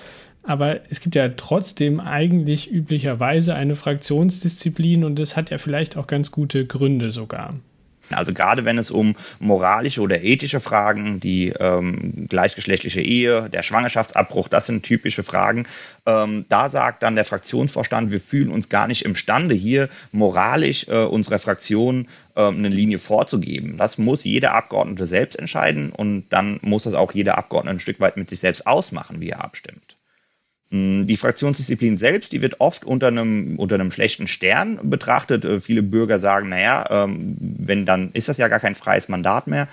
[0.42, 6.06] aber es gibt ja trotzdem eigentlich üblicherweise eine Fraktionsdisziplin und das hat ja vielleicht auch
[6.06, 7.50] ganz gute Gründe sogar.
[8.10, 14.48] Also gerade wenn es um moralische oder ethische Fragen, die ähm, gleichgeschlechtliche Ehe, der Schwangerschaftsabbruch,
[14.48, 15.66] das sind typische Fragen.
[16.06, 21.04] Ähm, da sagt dann der Fraktionsvorstand, wir fühlen uns gar nicht imstande, hier moralisch äh,
[21.04, 23.76] unserer Fraktion äh, eine Linie vorzugeben.
[23.76, 28.00] Das muss jeder Abgeordnete selbst entscheiden und dann muss das auch jeder Abgeordnete ein Stück
[28.00, 29.87] weit mit sich selbst ausmachen, wie er abstimmt.
[30.70, 35.44] Hm, die Fraktionsdisziplin selbst, die wird oft unter einem, unter einem schlechten Stern betrachtet.
[35.44, 39.46] Äh, viele Bürger sagen, naja, ähm, wenn dann ist das ja gar kein freies Mandat
[39.46, 39.66] mehr.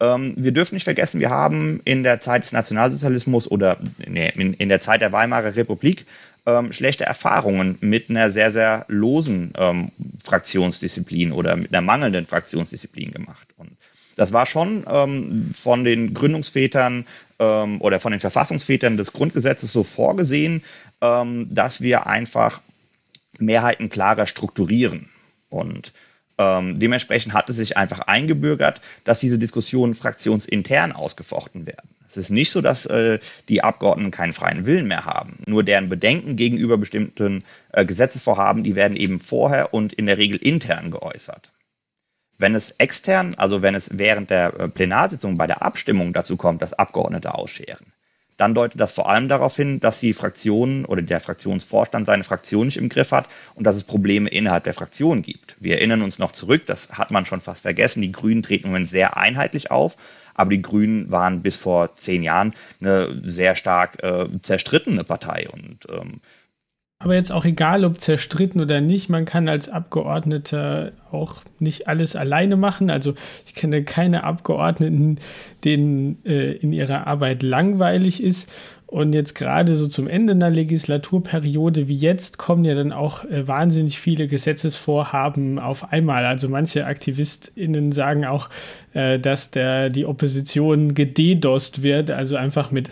[0.00, 4.80] Ähm, wir dürfen nicht vergessen, wir haben in der Zeit des Nationalsozialismus oder in, der
[4.80, 6.06] Zeit der Weimarer Republik
[6.44, 9.52] ähm, schlechte Erfahrungen mit einer sehr, sehr losen
[10.24, 13.46] Fraktionsdisziplin oder mit einer mangelnden Fraktionsdisziplin gemacht.
[13.56, 13.76] Und
[14.16, 17.06] das war schon ähm, von den Gründungsvätern
[17.42, 20.62] ähm, oder von den Verfassungsvätern des Grundgesetzes so vorgesehen,
[21.00, 22.62] ähm, dass wir einfach
[23.38, 25.08] Mehrheiten klarer strukturieren.
[25.50, 25.92] Und
[26.38, 31.88] ähm, dementsprechend hat es sich einfach eingebürgert, dass diese Diskussionen fraktionsintern ausgefochten werden.
[32.08, 35.38] Es ist nicht so, dass äh, die Abgeordneten keinen freien Willen mehr haben.
[35.46, 40.36] Nur deren Bedenken gegenüber bestimmten äh, Gesetzesvorhaben, die werden eben vorher und in der Regel
[40.36, 41.51] intern geäußert.
[42.42, 46.60] Wenn es extern, also wenn es während der äh, Plenarsitzung bei der Abstimmung dazu kommt,
[46.60, 47.92] dass Abgeordnete ausscheren,
[48.36, 52.66] dann deutet das vor allem darauf hin, dass die Fraktion oder der Fraktionsvorstand seine Fraktion
[52.66, 55.54] nicht im Griff hat und dass es Probleme innerhalb der Fraktion gibt.
[55.60, 58.70] Wir erinnern uns noch zurück, das hat man schon fast vergessen, die Grünen treten im
[58.72, 59.96] Moment sehr einheitlich auf,
[60.34, 65.86] aber die Grünen waren bis vor zehn Jahren eine sehr stark äh, zerstrittene Partei und
[65.92, 66.20] ähm,
[67.02, 72.14] aber jetzt auch egal, ob zerstritten oder nicht, man kann als Abgeordneter auch nicht alles
[72.14, 72.90] alleine machen.
[72.90, 75.18] Also ich kenne keine Abgeordneten,
[75.64, 78.52] denen äh, in ihrer Arbeit langweilig ist.
[78.86, 83.48] Und jetzt gerade so zum Ende einer Legislaturperiode wie jetzt kommen ja dann auch äh,
[83.48, 86.24] wahnsinnig viele Gesetzesvorhaben auf einmal.
[86.24, 88.48] Also manche AktivistInnen sagen auch,
[88.92, 92.90] äh, dass der, die Opposition gededost wird, also einfach mit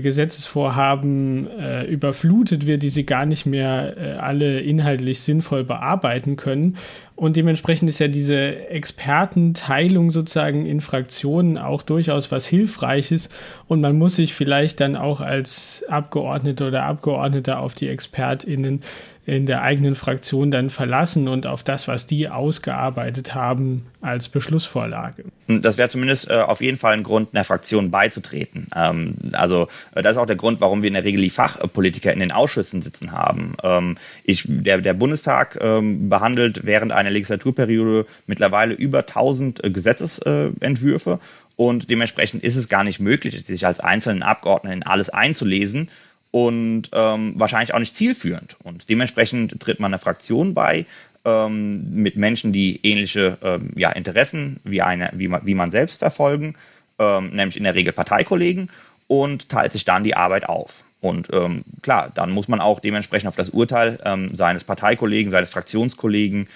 [0.00, 6.76] Gesetzesvorhaben äh, überflutet wird, die sie gar nicht mehr äh, alle inhaltlich sinnvoll bearbeiten können.
[7.16, 13.28] Und dementsprechend ist ja diese Expertenteilung sozusagen in Fraktionen auch durchaus was Hilfreiches.
[13.68, 18.82] Und man muss sich vielleicht dann auch als Abgeordneter oder Abgeordneter auf die ExpertInnen
[19.26, 25.24] in der eigenen Fraktion dann verlassen und auf das, was die ausgearbeitet haben, als Beschlussvorlage.
[25.46, 28.66] Das wäre zumindest äh, auf jeden Fall ein Grund, einer Fraktion beizutreten.
[28.76, 32.12] Ähm, also äh, das ist auch der Grund, warum wir in der Regel die Fachpolitiker
[32.12, 33.54] in den Ausschüssen sitzen haben.
[33.62, 41.18] Ähm, ich, der, der Bundestag ähm, behandelt während einer Legislaturperiode mittlerweile über 1000 äh, Gesetzesentwürfe
[41.56, 45.88] und dementsprechend ist es gar nicht möglich, sich als einzelnen Abgeordneten alles einzulesen
[46.34, 48.56] und ähm, wahrscheinlich auch nicht zielführend.
[48.64, 50.84] Und dementsprechend tritt man einer Fraktion bei
[51.24, 56.00] ähm, mit Menschen, die ähnliche ähm, ja, Interessen wie, eine, wie, man, wie man selbst
[56.00, 56.56] verfolgen,
[56.98, 58.68] ähm, nämlich in der Regel Parteikollegen,
[59.06, 60.82] und teilt sich dann die Arbeit auf.
[61.00, 65.52] Und ähm, klar, dann muss man auch dementsprechend auf das Urteil ähm, seines Parteikollegen, seines
[65.52, 66.48] Fraktionskollegen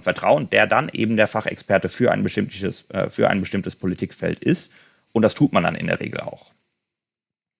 [0.00, 4.70] vertrauen, der dann eben der Fachexperte für ein bestimmtes, äh, für ein bestimmtes Politikfeld ist.
[5.12, 6.46] Und das tut man dann in der Regel auch.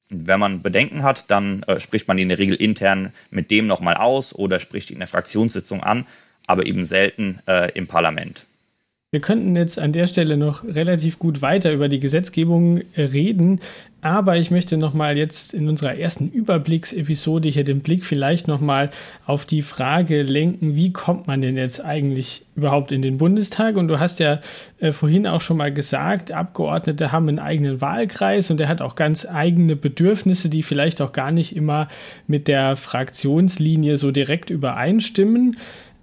[0.09, 3.67] Wenn man Bedenken hat, dann äh, spricht man die in der Regel intern mit dem
[3.67, 6.07] nochmal aus oder spricht ihn in der Fraktionssitzung an,
[6.47, 8.47] aber eben selten äh, im Parlament.
[9.17, 13.61] Wir könnten jetzt an der Stelle noch relativ gut weiter über die Gesetzgebung äh, reden,
[14.03, 18.91] aber ich möchte nochmal jetzt in unserer ersten Überblicksepisode hier den Blick vielleicht nochmal
[19.25, 23.77] auf die Frage lenken, wie kommt man denn jetzt eigentlich überhaupt in den Bundestag?
[23.77, 24.41] Und du hast ja
[24.81, 28.97] äh, vorhin auch schon mal gesagt, Abgeordnete haben einen eigenen Wahlkreis und der hat auch
[28.97, 31.89] ganz eigene Bedürfnisse, die vielleicht auch gar nicht immer
[32.27, 35.57] mit der Fraktionslinie so direkt übereinstimmen.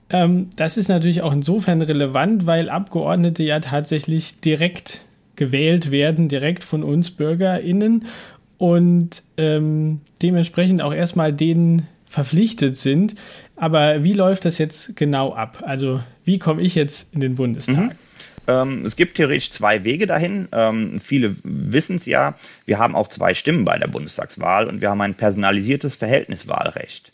[0.10, 5.02] Ähm, das ist natürlich auch insofern relevant, weil Abgeordnete ja tatsächlich direkt
[5.36, 8.06] gewählt werden, direkt von uns BürgerInnen
[8.58, 13.16] und ähm, dementsprechend auch erstmal denen verpflichtet sind.
[13.56, 15.64] Aber wie läuft das jetzt genau ab?
[15.66, 17.76] Also, wie komme ich jetzt in den Bundestag?
[17.76, 17.92] Mhm.
[18.48, 20.48] Ähm, es gibt theoretisch zwei Wege dahin.
[20.52, 22.36] Ähm, viele wissen es ja.
[22.66, 27.13] Wir haben auch zwei Stimmen bei der Bundestagswahl und wir haben ein personalisiertes Verhältniswahlrecht.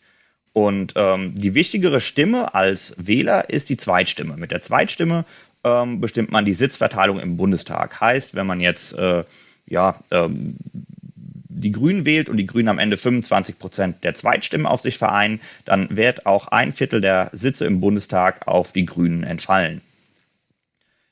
[0.59, 4.35] Und ähm, die wichtigere Stimme als Wähler ist die Zweitstimme.
[4.35, 5.23] Mit der Zweitstimme
[5.63, 8.01] ähm, bestimmt man die Sitzverteilung im Bundestag.
[8.01, 9.23] Heißt, wenn man jetzt äh,
[9.67, 10.57] ja, ähm,
[11.47, 15.39] die Grünen wählt und die Grünen am Ende 25 Prozent der Zweitstimmen auf sich vereinen,
[15.63, 19.79] dann wird auch ein Viertel der Sitze im Bundestag auf die Grünen entfallen.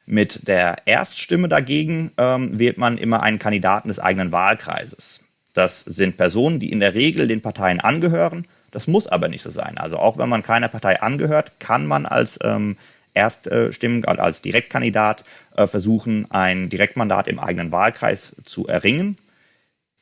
[0.06, 5.24] Mit der Erststimme dagegen ähm, wählt man immer einen Kandidaten des eigenen Wahlkreises.
[5.54, 9.50] Das sind Personen, die in der Regel den Parteien angehören das muss aber nicht so
[9.50, 9.78] sein.
[9.78, 12.78] Also auch wenn man keiner Partei angehört, kann man als ähm,
[13.14, 15.24] Erststimmen, als Direktkandidat
[15.56, 19.18] äh, versuchen, ein Direktmandat im eigenen Wahlkreis zu erringen.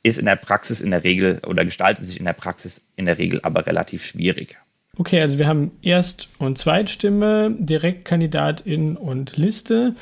[0.03, 3.17] Ist in der Praxis in der Regel oder gestaltet sich in der Praxis in der
[3.17, 4.57] Regel aber relativ schwierig.
[4.97, 9.95] Okay, also wir haben Erst- und Zweitstimme, Direktkandidatin und Liste.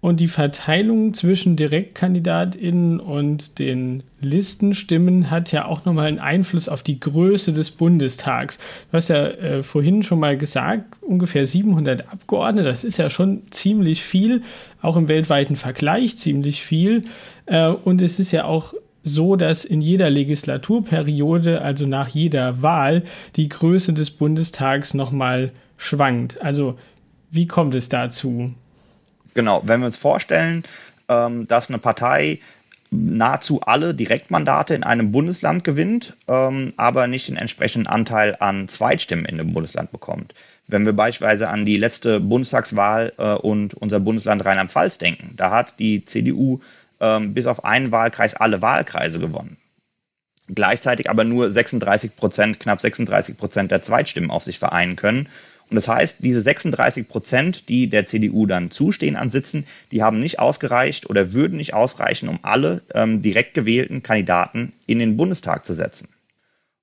[0.00, 6.84] Und die Verteilung zwischen DirektkandidatInnen und den Listenstimmen hat ja auch nochmal einen Einfluss auf
[6.84, 8.58] die Größe des Bundestags.
[8.90, 13.42] Du hast ja äh, vorhin schon mal gesagt, ungefähr 700 Abgeordnete, das ist ja schon
[13.50, 14.42] ziemlich viel,
[14.82, 17.02] auch im weltweiten Vergleich ziemlich viel.
[17.46, 23.02] Äh, und es ist ja auch so, dass in jeder Legislaturperiode, also nach jeder Wahl,
[23.34, 26.40] die Größe des Bundestags nochmal schwankt.
[26.40, 26.76] Also
[27.30, 28.48] wie kommt es dazu?
[29.38, 30.64] Genau, wenn wir uns vorstellen,
[31.08, 32.40] ähm, dass eine Partei
[32.90, 39.26] nahezu alle Direktmandate in einem Bundesland gewinnt, ähm, aber nicht den entsprechenden Anteil an Zweitstimmen
[39.26, 40.34] in dem Bundesland bekommt.
[40.66, 45.78] Wenn wir beispielsweise an die letzte Bundestagswahl äh, und unser Bundesland Rheinland-Pfalz denken, da hat
[45.78, 46.58] die CDU
[46.98, 49.56] ähm, bis auf einen Wahlkreis alle Wahlkreise gewonnen.
[50.52, 55.28] Gleichzeitig aber nur 36 Prozent, knapp 36 Prozent der Zweitstimmen auf sich vereinen können
[55.70, 60.20] und das heißt, diese 36 Prozent, die der CDU dann zustehen an Sitzen, die haben
[60.20, 65.66] nicht ausgereicht oder würden nicht ausreichen, um alle ähm, direkt gewählten Kandidaten in den Bundestag
[65.66, 66.08] zu setzen.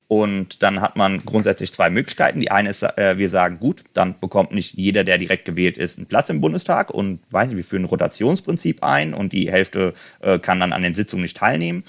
[0.08, 2.39] Und dann hat man grundsätzlich zwei Möglichkeiten.
[2.39, 5.98] Die eine ist, äh, wir sagen, gut, dann bekommt nicht jeder, der direkt gewählt ist,
[5.98, 9.95] einen Platz im Bundestag und weiß nicht, wir führen ein Rotationsprinzip ein und die Hälfte
[10.19, 11.84] äh, kann dann an den Sitzungen nicht teilnehmen.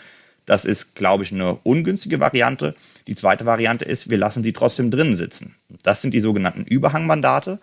[0.46, 2.74] Das ist, glaube ich, eine ungünstige Variante.
[3.09, 5.56] Die zweite Variante ist, wir lassen sie trotzdem drinnen sitzen.
[5.82, 7.59] Das sind die sogenannten Überhangmandate.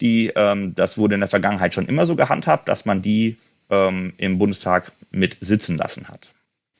[0.00, 3.36] Die, ähm, das wurde in der Vergangenheit schon immer so gehandhabt, dass man die
[3.70, 6.30] ähm, im Bundestag mit sitzen lassen hat.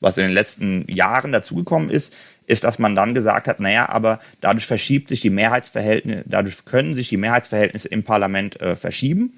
[0.01, 2.15] Was in den letzten Jahren dazugekommen ist,
[2.47, 6.95] ist, dass man dann gesagt hat, naja, aber dadurch verschiebt sich die Mehrheitsverhältnisse, dadurch können
[6.95, 9.33] sich die Mehrheitsverhältnisse im Parlament äh, verschieben.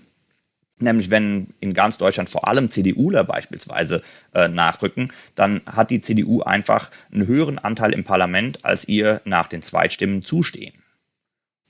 [0.81, 4.03] Nämlich wenn in ganz Deutschland vor allem CDUler beispielsweise
[4.35, 9.49] äh, nachrücken, dann hat die CDU einfach einen höheren Anteil im Parlament, als ihr nach
[9.49, 10.73] den Zweitstimmen zustehen.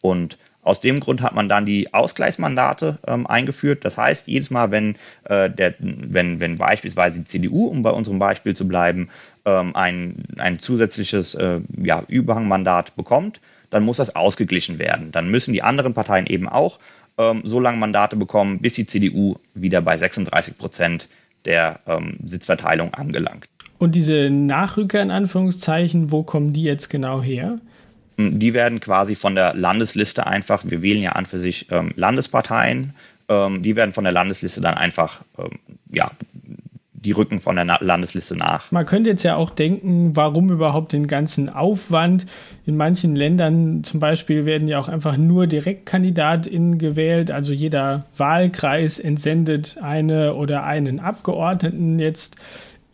[0.00, 3.84] Und aus dem Grund hat man dann die Ausgleichsmandate ähm, eingeführt.
[3.84, 8.18] Das heißt, jedes Mal, wenn, äh, der, wenn, wenn beispielsweise die CDU, um bei unserem
[8.18, 9.08] Beispiel zu bleiben,
[9.46, 15.12] ähm, ein, ein zusätzliches äh, ja, Überhangmandat bekommt, dann muss das ausgeglichen werden.
[15.12, 16.78] Dann müssen die anderen Parteien eben auch
[17.20, 21.08] ähm, so lange Mandate bekommen, bis die CDU wieder bei 36 Prozent
[21.44, 23.46] der ähm, Sitzverteilung angelangt.
[23.78, 27.50] Und diese Nachrücker in Anführungszeichen, wo kommen die jetzt genau her?
[28.18, 31.92] Hm, die werden quasi von der Landesliste einfach, wir wählen ja an für sich ähm,
[31.96, 32.94] Landesparteien,
[33.28, 35.58] ähm, die werden von der Landesliste dann einfach ähm,
[35.90, 36.10] ja,
[37.04, 38.70] die rücken von der Landesliste nach.
[38.70, 42.26] Man könnte jetzt ja auch denken, warum überhaupt den ganzen Aufwand?
[42.66, 47.30] In manchen Ländern zum Beispiel werden ja auch einfach nur DirektkandidatInnen gewählt.
[47.30, 52.36] Also jeder Wahlkreis entsendet eine oder einen Abgeordneten jetzt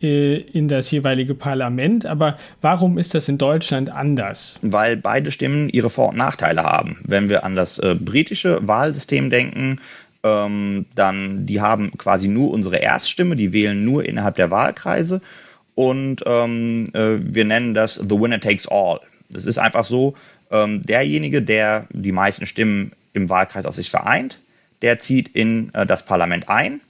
[0.01, 2.05] äh, in das jeweilige Parlament.
[2.05, 4.55] Aber warum ist das in Deutschland anders?
[4.61, 6.99] Weil beide Stimmen ihre Vor- und Nachteile haben.
[7.03, 9.79] Wenn wir an das äh, britische Wahlsystem denken,
[10.27, 15.21] ähm, dann die haben quasi nur unsere Erststimme, die wählen nur innerhalb der Wahlkreise
[15.75, 18.99] und ähm, äh, wir nennen das The Winner Takes All.
[19.29, 20.15] Das ist einfach so,
[20.51, 24.39] ähm, derjenige, der die meisten Stimmen im Wahlkreis auf sich vereint,
[24.81, 26.81] der zieht in äh, das Parlament ein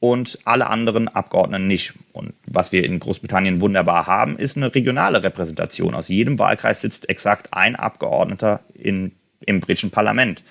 [0.00, 1.94] und alle anderen Abgeordneten nicht.
[2.12, 5.94] Und was wir in Großbritannien wunderbar haben, ist eine regionale Repräsentation.
[5.94, 9.12] Aus jedem Wahlkreis sitzt exakt ein Abgeordneter in,
[9.46, 10.42] im britischen Parlament.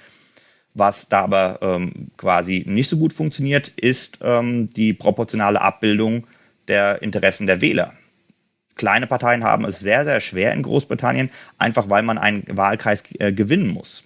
[0.79, 6.25] Was da aber ähm, quasi nicht so gut funktioniert, ist ähm, die proportionale Abbildung
[6.69, 7.93] der Interessen der Wähler.
[8.75, 13.33] Kleine Parteien haben es sehr, sehr schwer in Großbritannien, einfach weil man einen Wahlkreis äh,
[13.33, 14.05] gewinnen muss.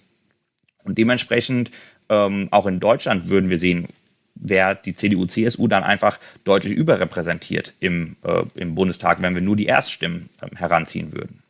[0.82, 1.70] Und dementsprechend,
[2.08, 3.86] ähm, auch in Deutschland würden wir sehen,
[4.34, 9.54] wäre die CDU, CSU dann einfach deutlich überrepräsentiert im, äh, im Bundestag, wenn wir nur
[9.54, 11.43] die Erststimmen äh, heranziehen würden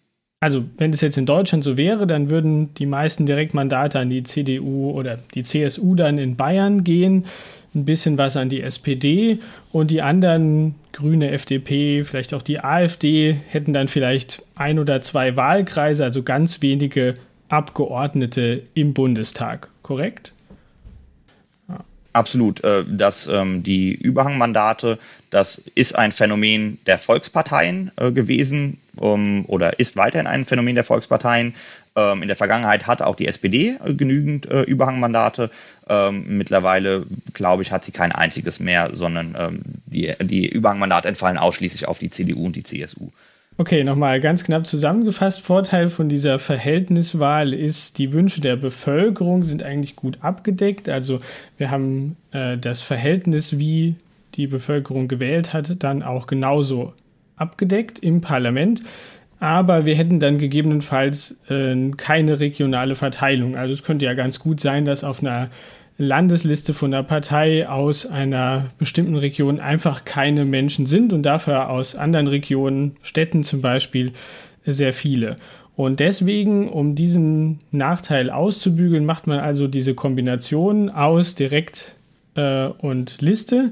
[0.44, 4.24] also wenn es jetzt in Deutschland so wäre, dann würden die meisten Direktmandate an die
[4.24, 7.24] CDU oder die CSU dann in Bayern gehen,
[7.74, 9.38] ein bisschen was an die SPD
[9.72, 15.34] und die anderen Grüne, FDP, vielleicht auch die AfD hätten dann vielleicht ein oder zwei
[15.34, 17.14] Wahlkreise, also ganz wenige
[17.48, 20.34] Abgeordnete im Bundestag, korrekt?
[22.12, 22.62] Absolut.
[22.62, 24.98] Äh, dass ähm, die Überhangmandate,
[25.30, 30.84] das ist ein Phänomen der Volksparteien äh, gewesen ähm, oder ist weiterhin ein Phänomen der
[30.84, 31.54] Volksparteien.
[31.96, 35.50] Ähm, in der Vergangenheit hat auch die SPD äh, genügend äh, Überhangmandate.
[35.88, 41.38] Ähm, mittlerweile, glaube ich, hat sie kein einziges mehr, sondern ähm, die, die Überhangmandate entfallen
[41.38, 43.10] ausschließlich auf die CDU und die CSU.
[43.56, 45.40] Okay, nochmal ganz knapp zusammengefasst.
[45.40, 50.88] Vorteil von dieser Verhältniswahl ist, die Wünsche der Bevölkerung sind eigentlich gut abgedeckt.
[50.88, 51.18] Also
[51.56, 53.94] wir haben äh, das Verhältnis, wie
[54.34, 56.94] die Bevölkerung gewählt hat, dann auch genauso
[57.36, 58.82] abgedeckt im Parlament.
[59.40, 63.56] Aber wir hätten dann gegebenenfalls äh, keine regionale Verteilung.
[63.56, 65.50] Also es könnte ja ganz gut sein, dass auf einer
[65.96, 71.94] Landesliste von der Partei aus einer bestimmten Region einfach keine Menschen sind und dafür aus
[71.94, 74.12] anderen Regionen, Städten zum Beispiel,
[74.64, 75.36] sehr viele.
[75.76, 81.96] Und deswegen, um diesen Nachteil auszubügeln, macht man also diese Kombination aus Direkt
[82.34, 83.66] äh, und Liste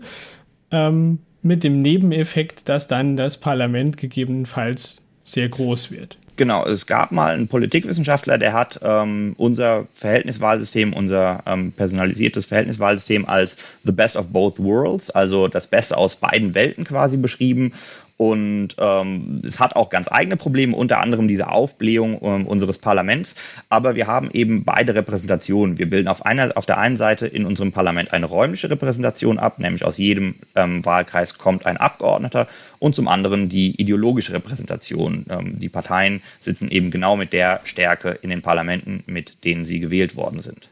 [0.71, 6.19] ähm, mit dem Nebeneffekt, dass dann das Parlament gegebenenfalls sehr groß wird.
[6.37, 13.27] Genau, es gab mal einen Politikwissenschaftler, der hat ähm, unser Verhältniswahlsystem, unser ähm, personalisiertes Verhältniswahlsystem
[13.27, 17.73] als the best of both worlds, also das Beste aus beiden Welten quasi beschrieben.
[18.17, 23.35] Und ähm, es hat auch ganz eigene Probleme, unter anderem diese Aufblähung ähm, unseres Parlaments.
[23.69, 25.79] Aber wir haben eben beide Repräsentationen.
[25.79, 29.59] Wir bilden auf, einer, auf der einen Seite in unserem Parlament eine räumliche Repräsentation ab,
[29.59, 32.47] nämlich aus jedem ähm, Wahlkreis kommt ein Abgeordneter.
[32.79, 35.27] Und zum anderen die ideologische Repräsentation.
[35.31, 39.81] Ähm, die Parteien sitzen eben genau mit der Stärke in den Parlamenten, mit denen sie
[39.81, 40.69] gewählt worden sind.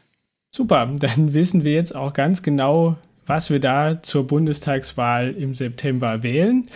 [0.53, 6.23] Super, dann wissen wir jetzt auch ganz genau, was wir da zur Bundestagswahl im September
[6.23, 6.67] wählen.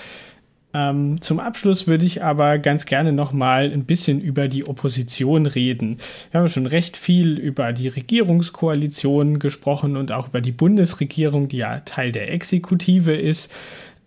[0.75, 5.45] Ähm, zum Abschluss würde ich aber ganz gerne noch mal ein bisschen über die Opposition
[5.45, 5.99] reden.
[6.31, 11.57] Wir haben schon recht viel über die Regierungskoalition gesprochen und auch über die Bundesregierung, die
[11.57, 13.49] ja Teil der Exekutive ist.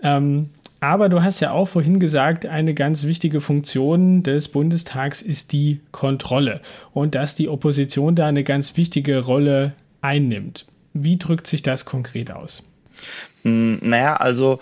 [0.02, 0.50] Ähm,
[0.80, 5.80] aber du hast ja auch vorhin gesagt, eine ganz wichtige Funktion des Bundestags ist die
[5.90, 6.60] Kontrolle
[6.92, 10.66] und dass die Opposition da eine ganz wichtige Rolle einnimmt.
[10.92, 12.62] Wie drückt sich das konkret aus?
[13.42, 14.58] Hm, naja, also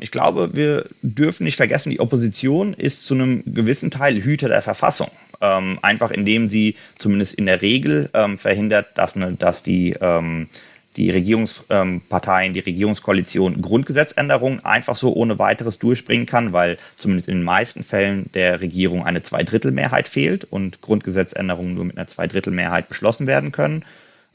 [0.00, 4.62] ich glaube, wir dürfen nicht vergessen, die Opposition ist zu einem gewissen Teil Hüter der
[4.62, 5.10] Verfassung.
[5.40, 10.48] Ähm, einfach indem sie zumindest in der Regel ähm, verhindert, dass, ne, dass die, ähm,
[10.96, 17.44] die Regierungsparteien, die Regierungskoalition Grundgesetzänderungen einfach so ohne weiteres durchbringen kann, weil zumindest in den
[17.44, 23.50] meisten Fällen der Regierung eine Zweidrittelmehrheit fehlt und Grundgesetzänderungen nur mit einer Zweidrittelmehrheit beschlossen werden
[23.52, 23.84] können.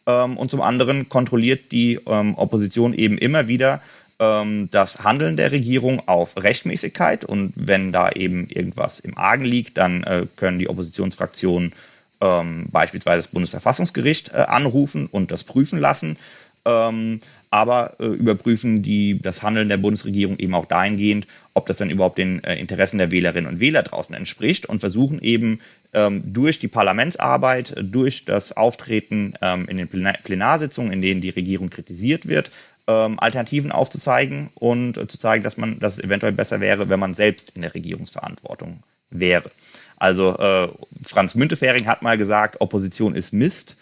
[0.05, 3.81] Ähm, und zum anderen kontrolliert die ähm, Opposition eben immer wieder
[4.19, 9.77] ähm, das Handeln der Regierung auf Rechtmäßigkeit und wenn da eben irgendwas im Argen liegt,
[9.77, 11.73] dann äh, können die Oppositionsfraktionen
[12.21, 16.17] ähm, beispielsweise das Bundesverfassungsgericht äh, anrufen und das prüfen lassen.
[16.65, 17.19] Ähm,
[17.51, 21.25] aber äh, überprüfen die das Handeln der Bundesregierung eben auch dahingehend,
[21.59, 25.21] ob das dann überhaupt den äh, Interessen der Wählerinnen und Wähler draußen entspricht und versuchen
[25.21, 25.59] eben
[25.93, 31.69] ähm, durch die Parlamentsarbeit, durch das Auftreten ähm, in den Plenarsitzungen, in denen die Regierung
[31.69, 32.49] kritisiert wird,
[32.87, 36.99] ähm, Alternativen aufzuzeigen und äh, zu zeigen, dass man, dass es eventuell besser wäre, wenn
[36.99, 38.79] man selbst in der Regierungsverantwortung
[39.09, 39.51] wäre.
[39.97, 40.69] Also äh,
[41.03, 43.75] Franz Müntefering hat mal gesagt, Opposition ist Mist.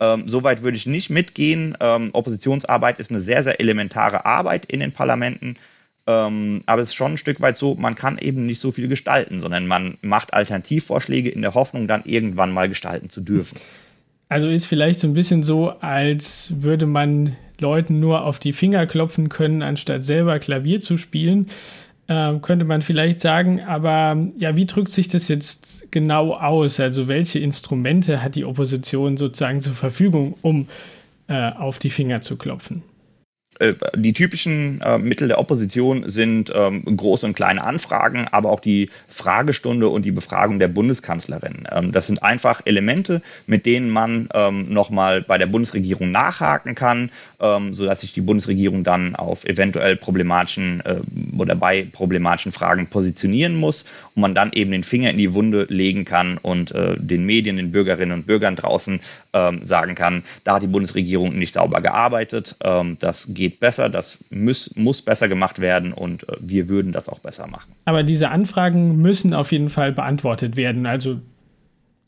[0.00, 1.76] Ähm, Soweit würde ich nicht mitgehen.
[1.80, 5.56] Ähm, Oppositionsarbeit ist eine sehr, sehr elementare Arbeit in den Parlamenten.
[6.08, 8.88] Ähm, aber es ist schon ein Stück weit so, man kann eben nicht so viel
[8.88, 13.58] gestalten, sondern man macht Alternativvorschläge in der Hoffnung, dann irgendwann mal gestalten zu dürfen.
[14.30, 18.86] Also ist vielleicht so ein bisschen so, als würde man Leuten nur auf die Finger
[18.86, 21.48] klopfen können, anstatt selber Klavier zu spielen,
[22.06, 23.60] äh, könnte man vielleicht sagen.
[23.60, 26.80] Aber ja, wie drückt sich das jetzt genau aus?
[26.80, 30.68] Also welche Instrumente hat die Opposition sozusagen zur Verfügung, um
[31.26, 32.82] äh, auf die Finger zu klopfen?
[33.58, 38.60] Äh, die typischen äh, Mittel der Opposition sind ähm, große und kleine Anfragen, aber auch
[38.60, 41.64] die Fragestunde und die Befragung der Bundeskanzlerin.
[41.70, 47.10] Ähm, das sind einfach Elemente, mit denen man ähm, nochmal bei der Bundesregierung nachhaken kann,
[47.40, 50.96] ähm, sodass sich die Bundesregierung dann auf eventuell problematischen äh,
[51.36, 53.84] oder bei problematischen Fragen positionieren muss
[54.14, 57.56] und man dann eben den Finger in die Wunde legen kann und äh, den Medien,
[57.56, 59.00] den Bürgerinnen und Bürgern draußen
[59.32, 63.88] ähm, sagen kann, da hat die Bundesregierung nicht sauber gearbeitet, ähm, das geht geht besser,
[63.88, 67.72] das muss, muss besser gemacht werden und äh, wir würden das auch besser machen.
[67.84, 70.86] Aber diese Anfragen müssen auf jeden Fall beantwortet werden.
[70.86, 71.20] Also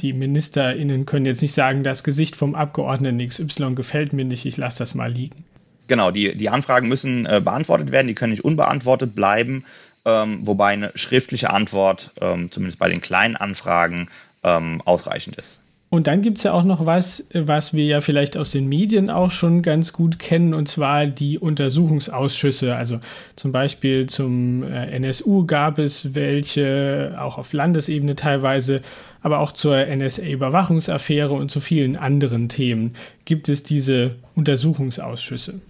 [0.01, 4.57] die MinisterInnen können jetzt nicht sagen, das Gesicht vom Abgeordneten XY gefällt mir nicht, ich
[4.57, 5.37] lasse das mal liegen.
[5.89, 9.65] Genau, die, die Anfragen müssen äh, beantwortet werden, die können nicht unbeantwortet bleiben,
[10.05, 14.09] ähm, wobei eine schriftliche Antwort, ähm, zumindest bei den kleinen Anfragen,
[14.43, 15.60] ähm, ausreichend ist.
[15.93, 19.11] Und dann gibt es ja auch noch was, was wir ja vielleicht aus den Medien
[19.11, 22.77] auch schon ganz gut kennen, und zwar die Untersuchungsausschüsse.
[22.77, 23.01] Also
[23.35, 28.83] zum Beispiel zum äh, NSU gab es welche, auch auf Landesebene teilweise,
[29.21, 35.61] aber auch zur NSA-Überwachungsaffäre und zu vielen anderen Themen gibt es diese Untersuchungsausschüsse.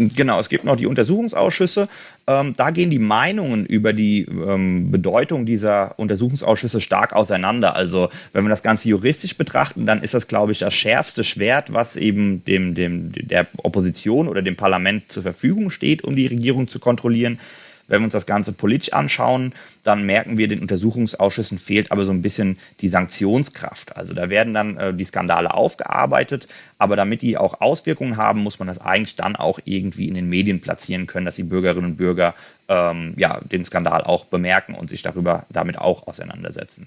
[0.00, 1.88] Genau, es gibt noch die Untersuchungsausschüsse.
[2.28, 7.74] Ähm, da gehen die Meinungen über die ähm, Bedeutung dieser Untersuchungsausschüsse stark auseinander.
[7.74, 11.72] Also wenn wir das Ganze juristisch betrachten, dann ist das, glaube ich, das schärfste Schwert,
[11.72, 16.68] was eben dem, dem, der Opposition oder dem Parlament zur Verfügung steht, um die Regierung
[16.68, 17.40] zu kontrollieren.
[17.88, 22.12] Wenn wir uns das Ganze politisch anschauen, dann merken wir, den Untersuchungsausschüssen fehlt aber so
[22.12, 23.96] ein bisschen die Sanktionskraft.
[23.96, 28.58] Also da werden dann äh, die Skandale aufgearbeitet, aber damit die auch Auswirkungen haben, muss
[28.58, 31.96] man das eigentlich dann auch irgendwie in den Medien platzieren können, dass die Bürgerinnen und
[31.96, 32.34] Bürger
[32.68, 36.86] ähm, ja, den Skandal auch bemerken und sich darüber damit auch auseinandersetzen.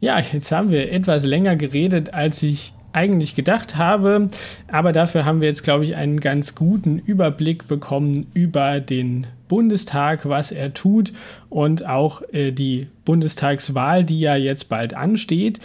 [0.00, 4.28] Ja, jetzt haben wir etwas länger geredet, als ich eigentlich gedacht habe.
[4.68, 10.28] Aber dafür haben wir jetzt, glaube ich, einen ganz guten Überblick bekommen über den Bundestag,
[10.28, 11.12] was er tut
[11.50, 15.60] und auch äh, die Bundestagswahl, die ja jetzt bald ansteht.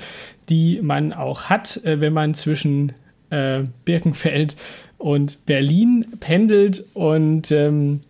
[0.49, 2.93] die man auch hat, äh, wenn man zwischen
[3.29, 4.55] äh, Birkenfeld
[4.97, 6.85] und Berlin pendelt.
[6.93, 8.01] Und ähm,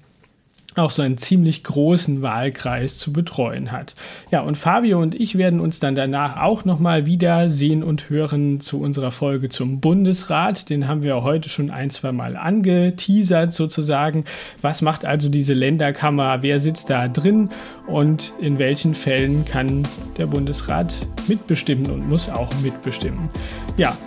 [0.80, 3.94] auch so einen ziemlich großen Wahlkreis zu betreuen hat.
[4.32, 8.60] Ja, und Fabio und ich werden uns dann danach auch nochmal wieder sehen und hören
[8.60, 10.70] zu unserer Folge zum Bundesrat.
[10.70, 14.26] Den haben wir heute schon ein, zwei Mal angeteasert sozusagen.
[14.62, 16.42] Was macht also diese Länderkammer?
[16.42, 17.50] Wer sitzt da drin?
[17.88, 20.94] Und in welchen Fällen kann der Bundesrat
[21.28, 23.30] mitbestimmen und muss auch mitbestimmen?
[23.78, 23.98] Ja,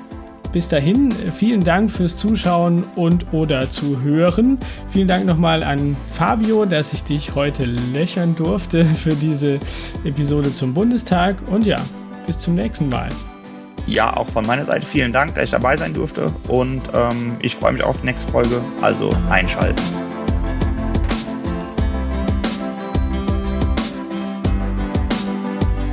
[0.52, 4.58] bis dahin, vielen Dank fürs Zuschauen und oder Zuhören.
[4.88, 9.58] Vielen Dank nochmal an Fabio, dass ich dich heute löchern durfte für diese
[10.04, 11.36] Episode zum Bundestag.
[11.50, 11.80] Und ja,
[12.26, 13.08] bis zum nächsten Mal.
[13.86, 16.30] Ja, auch von meiner Seite vielen Dank, dass ich dabei sein durfte.
[16.48, 18.60] Und ähm, ich freue mich auf die nächste Folge.
[18.80, 19.82] Also einschalten.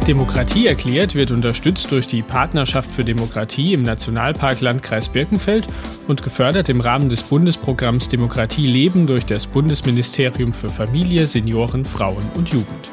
[0.09, 5.67] Demokratie erklärt wird unterstützt durch die Partnerschaft für Demokratie im Nationalpark Landkreis Birkenfeld
[6.07, 12.23] und gefördert im Rahmen des Bundesprogramms Demokratie leben durch das Bundesministerium für Familie, Senioren, Frauen
[12.33, 12.89] und Jugend.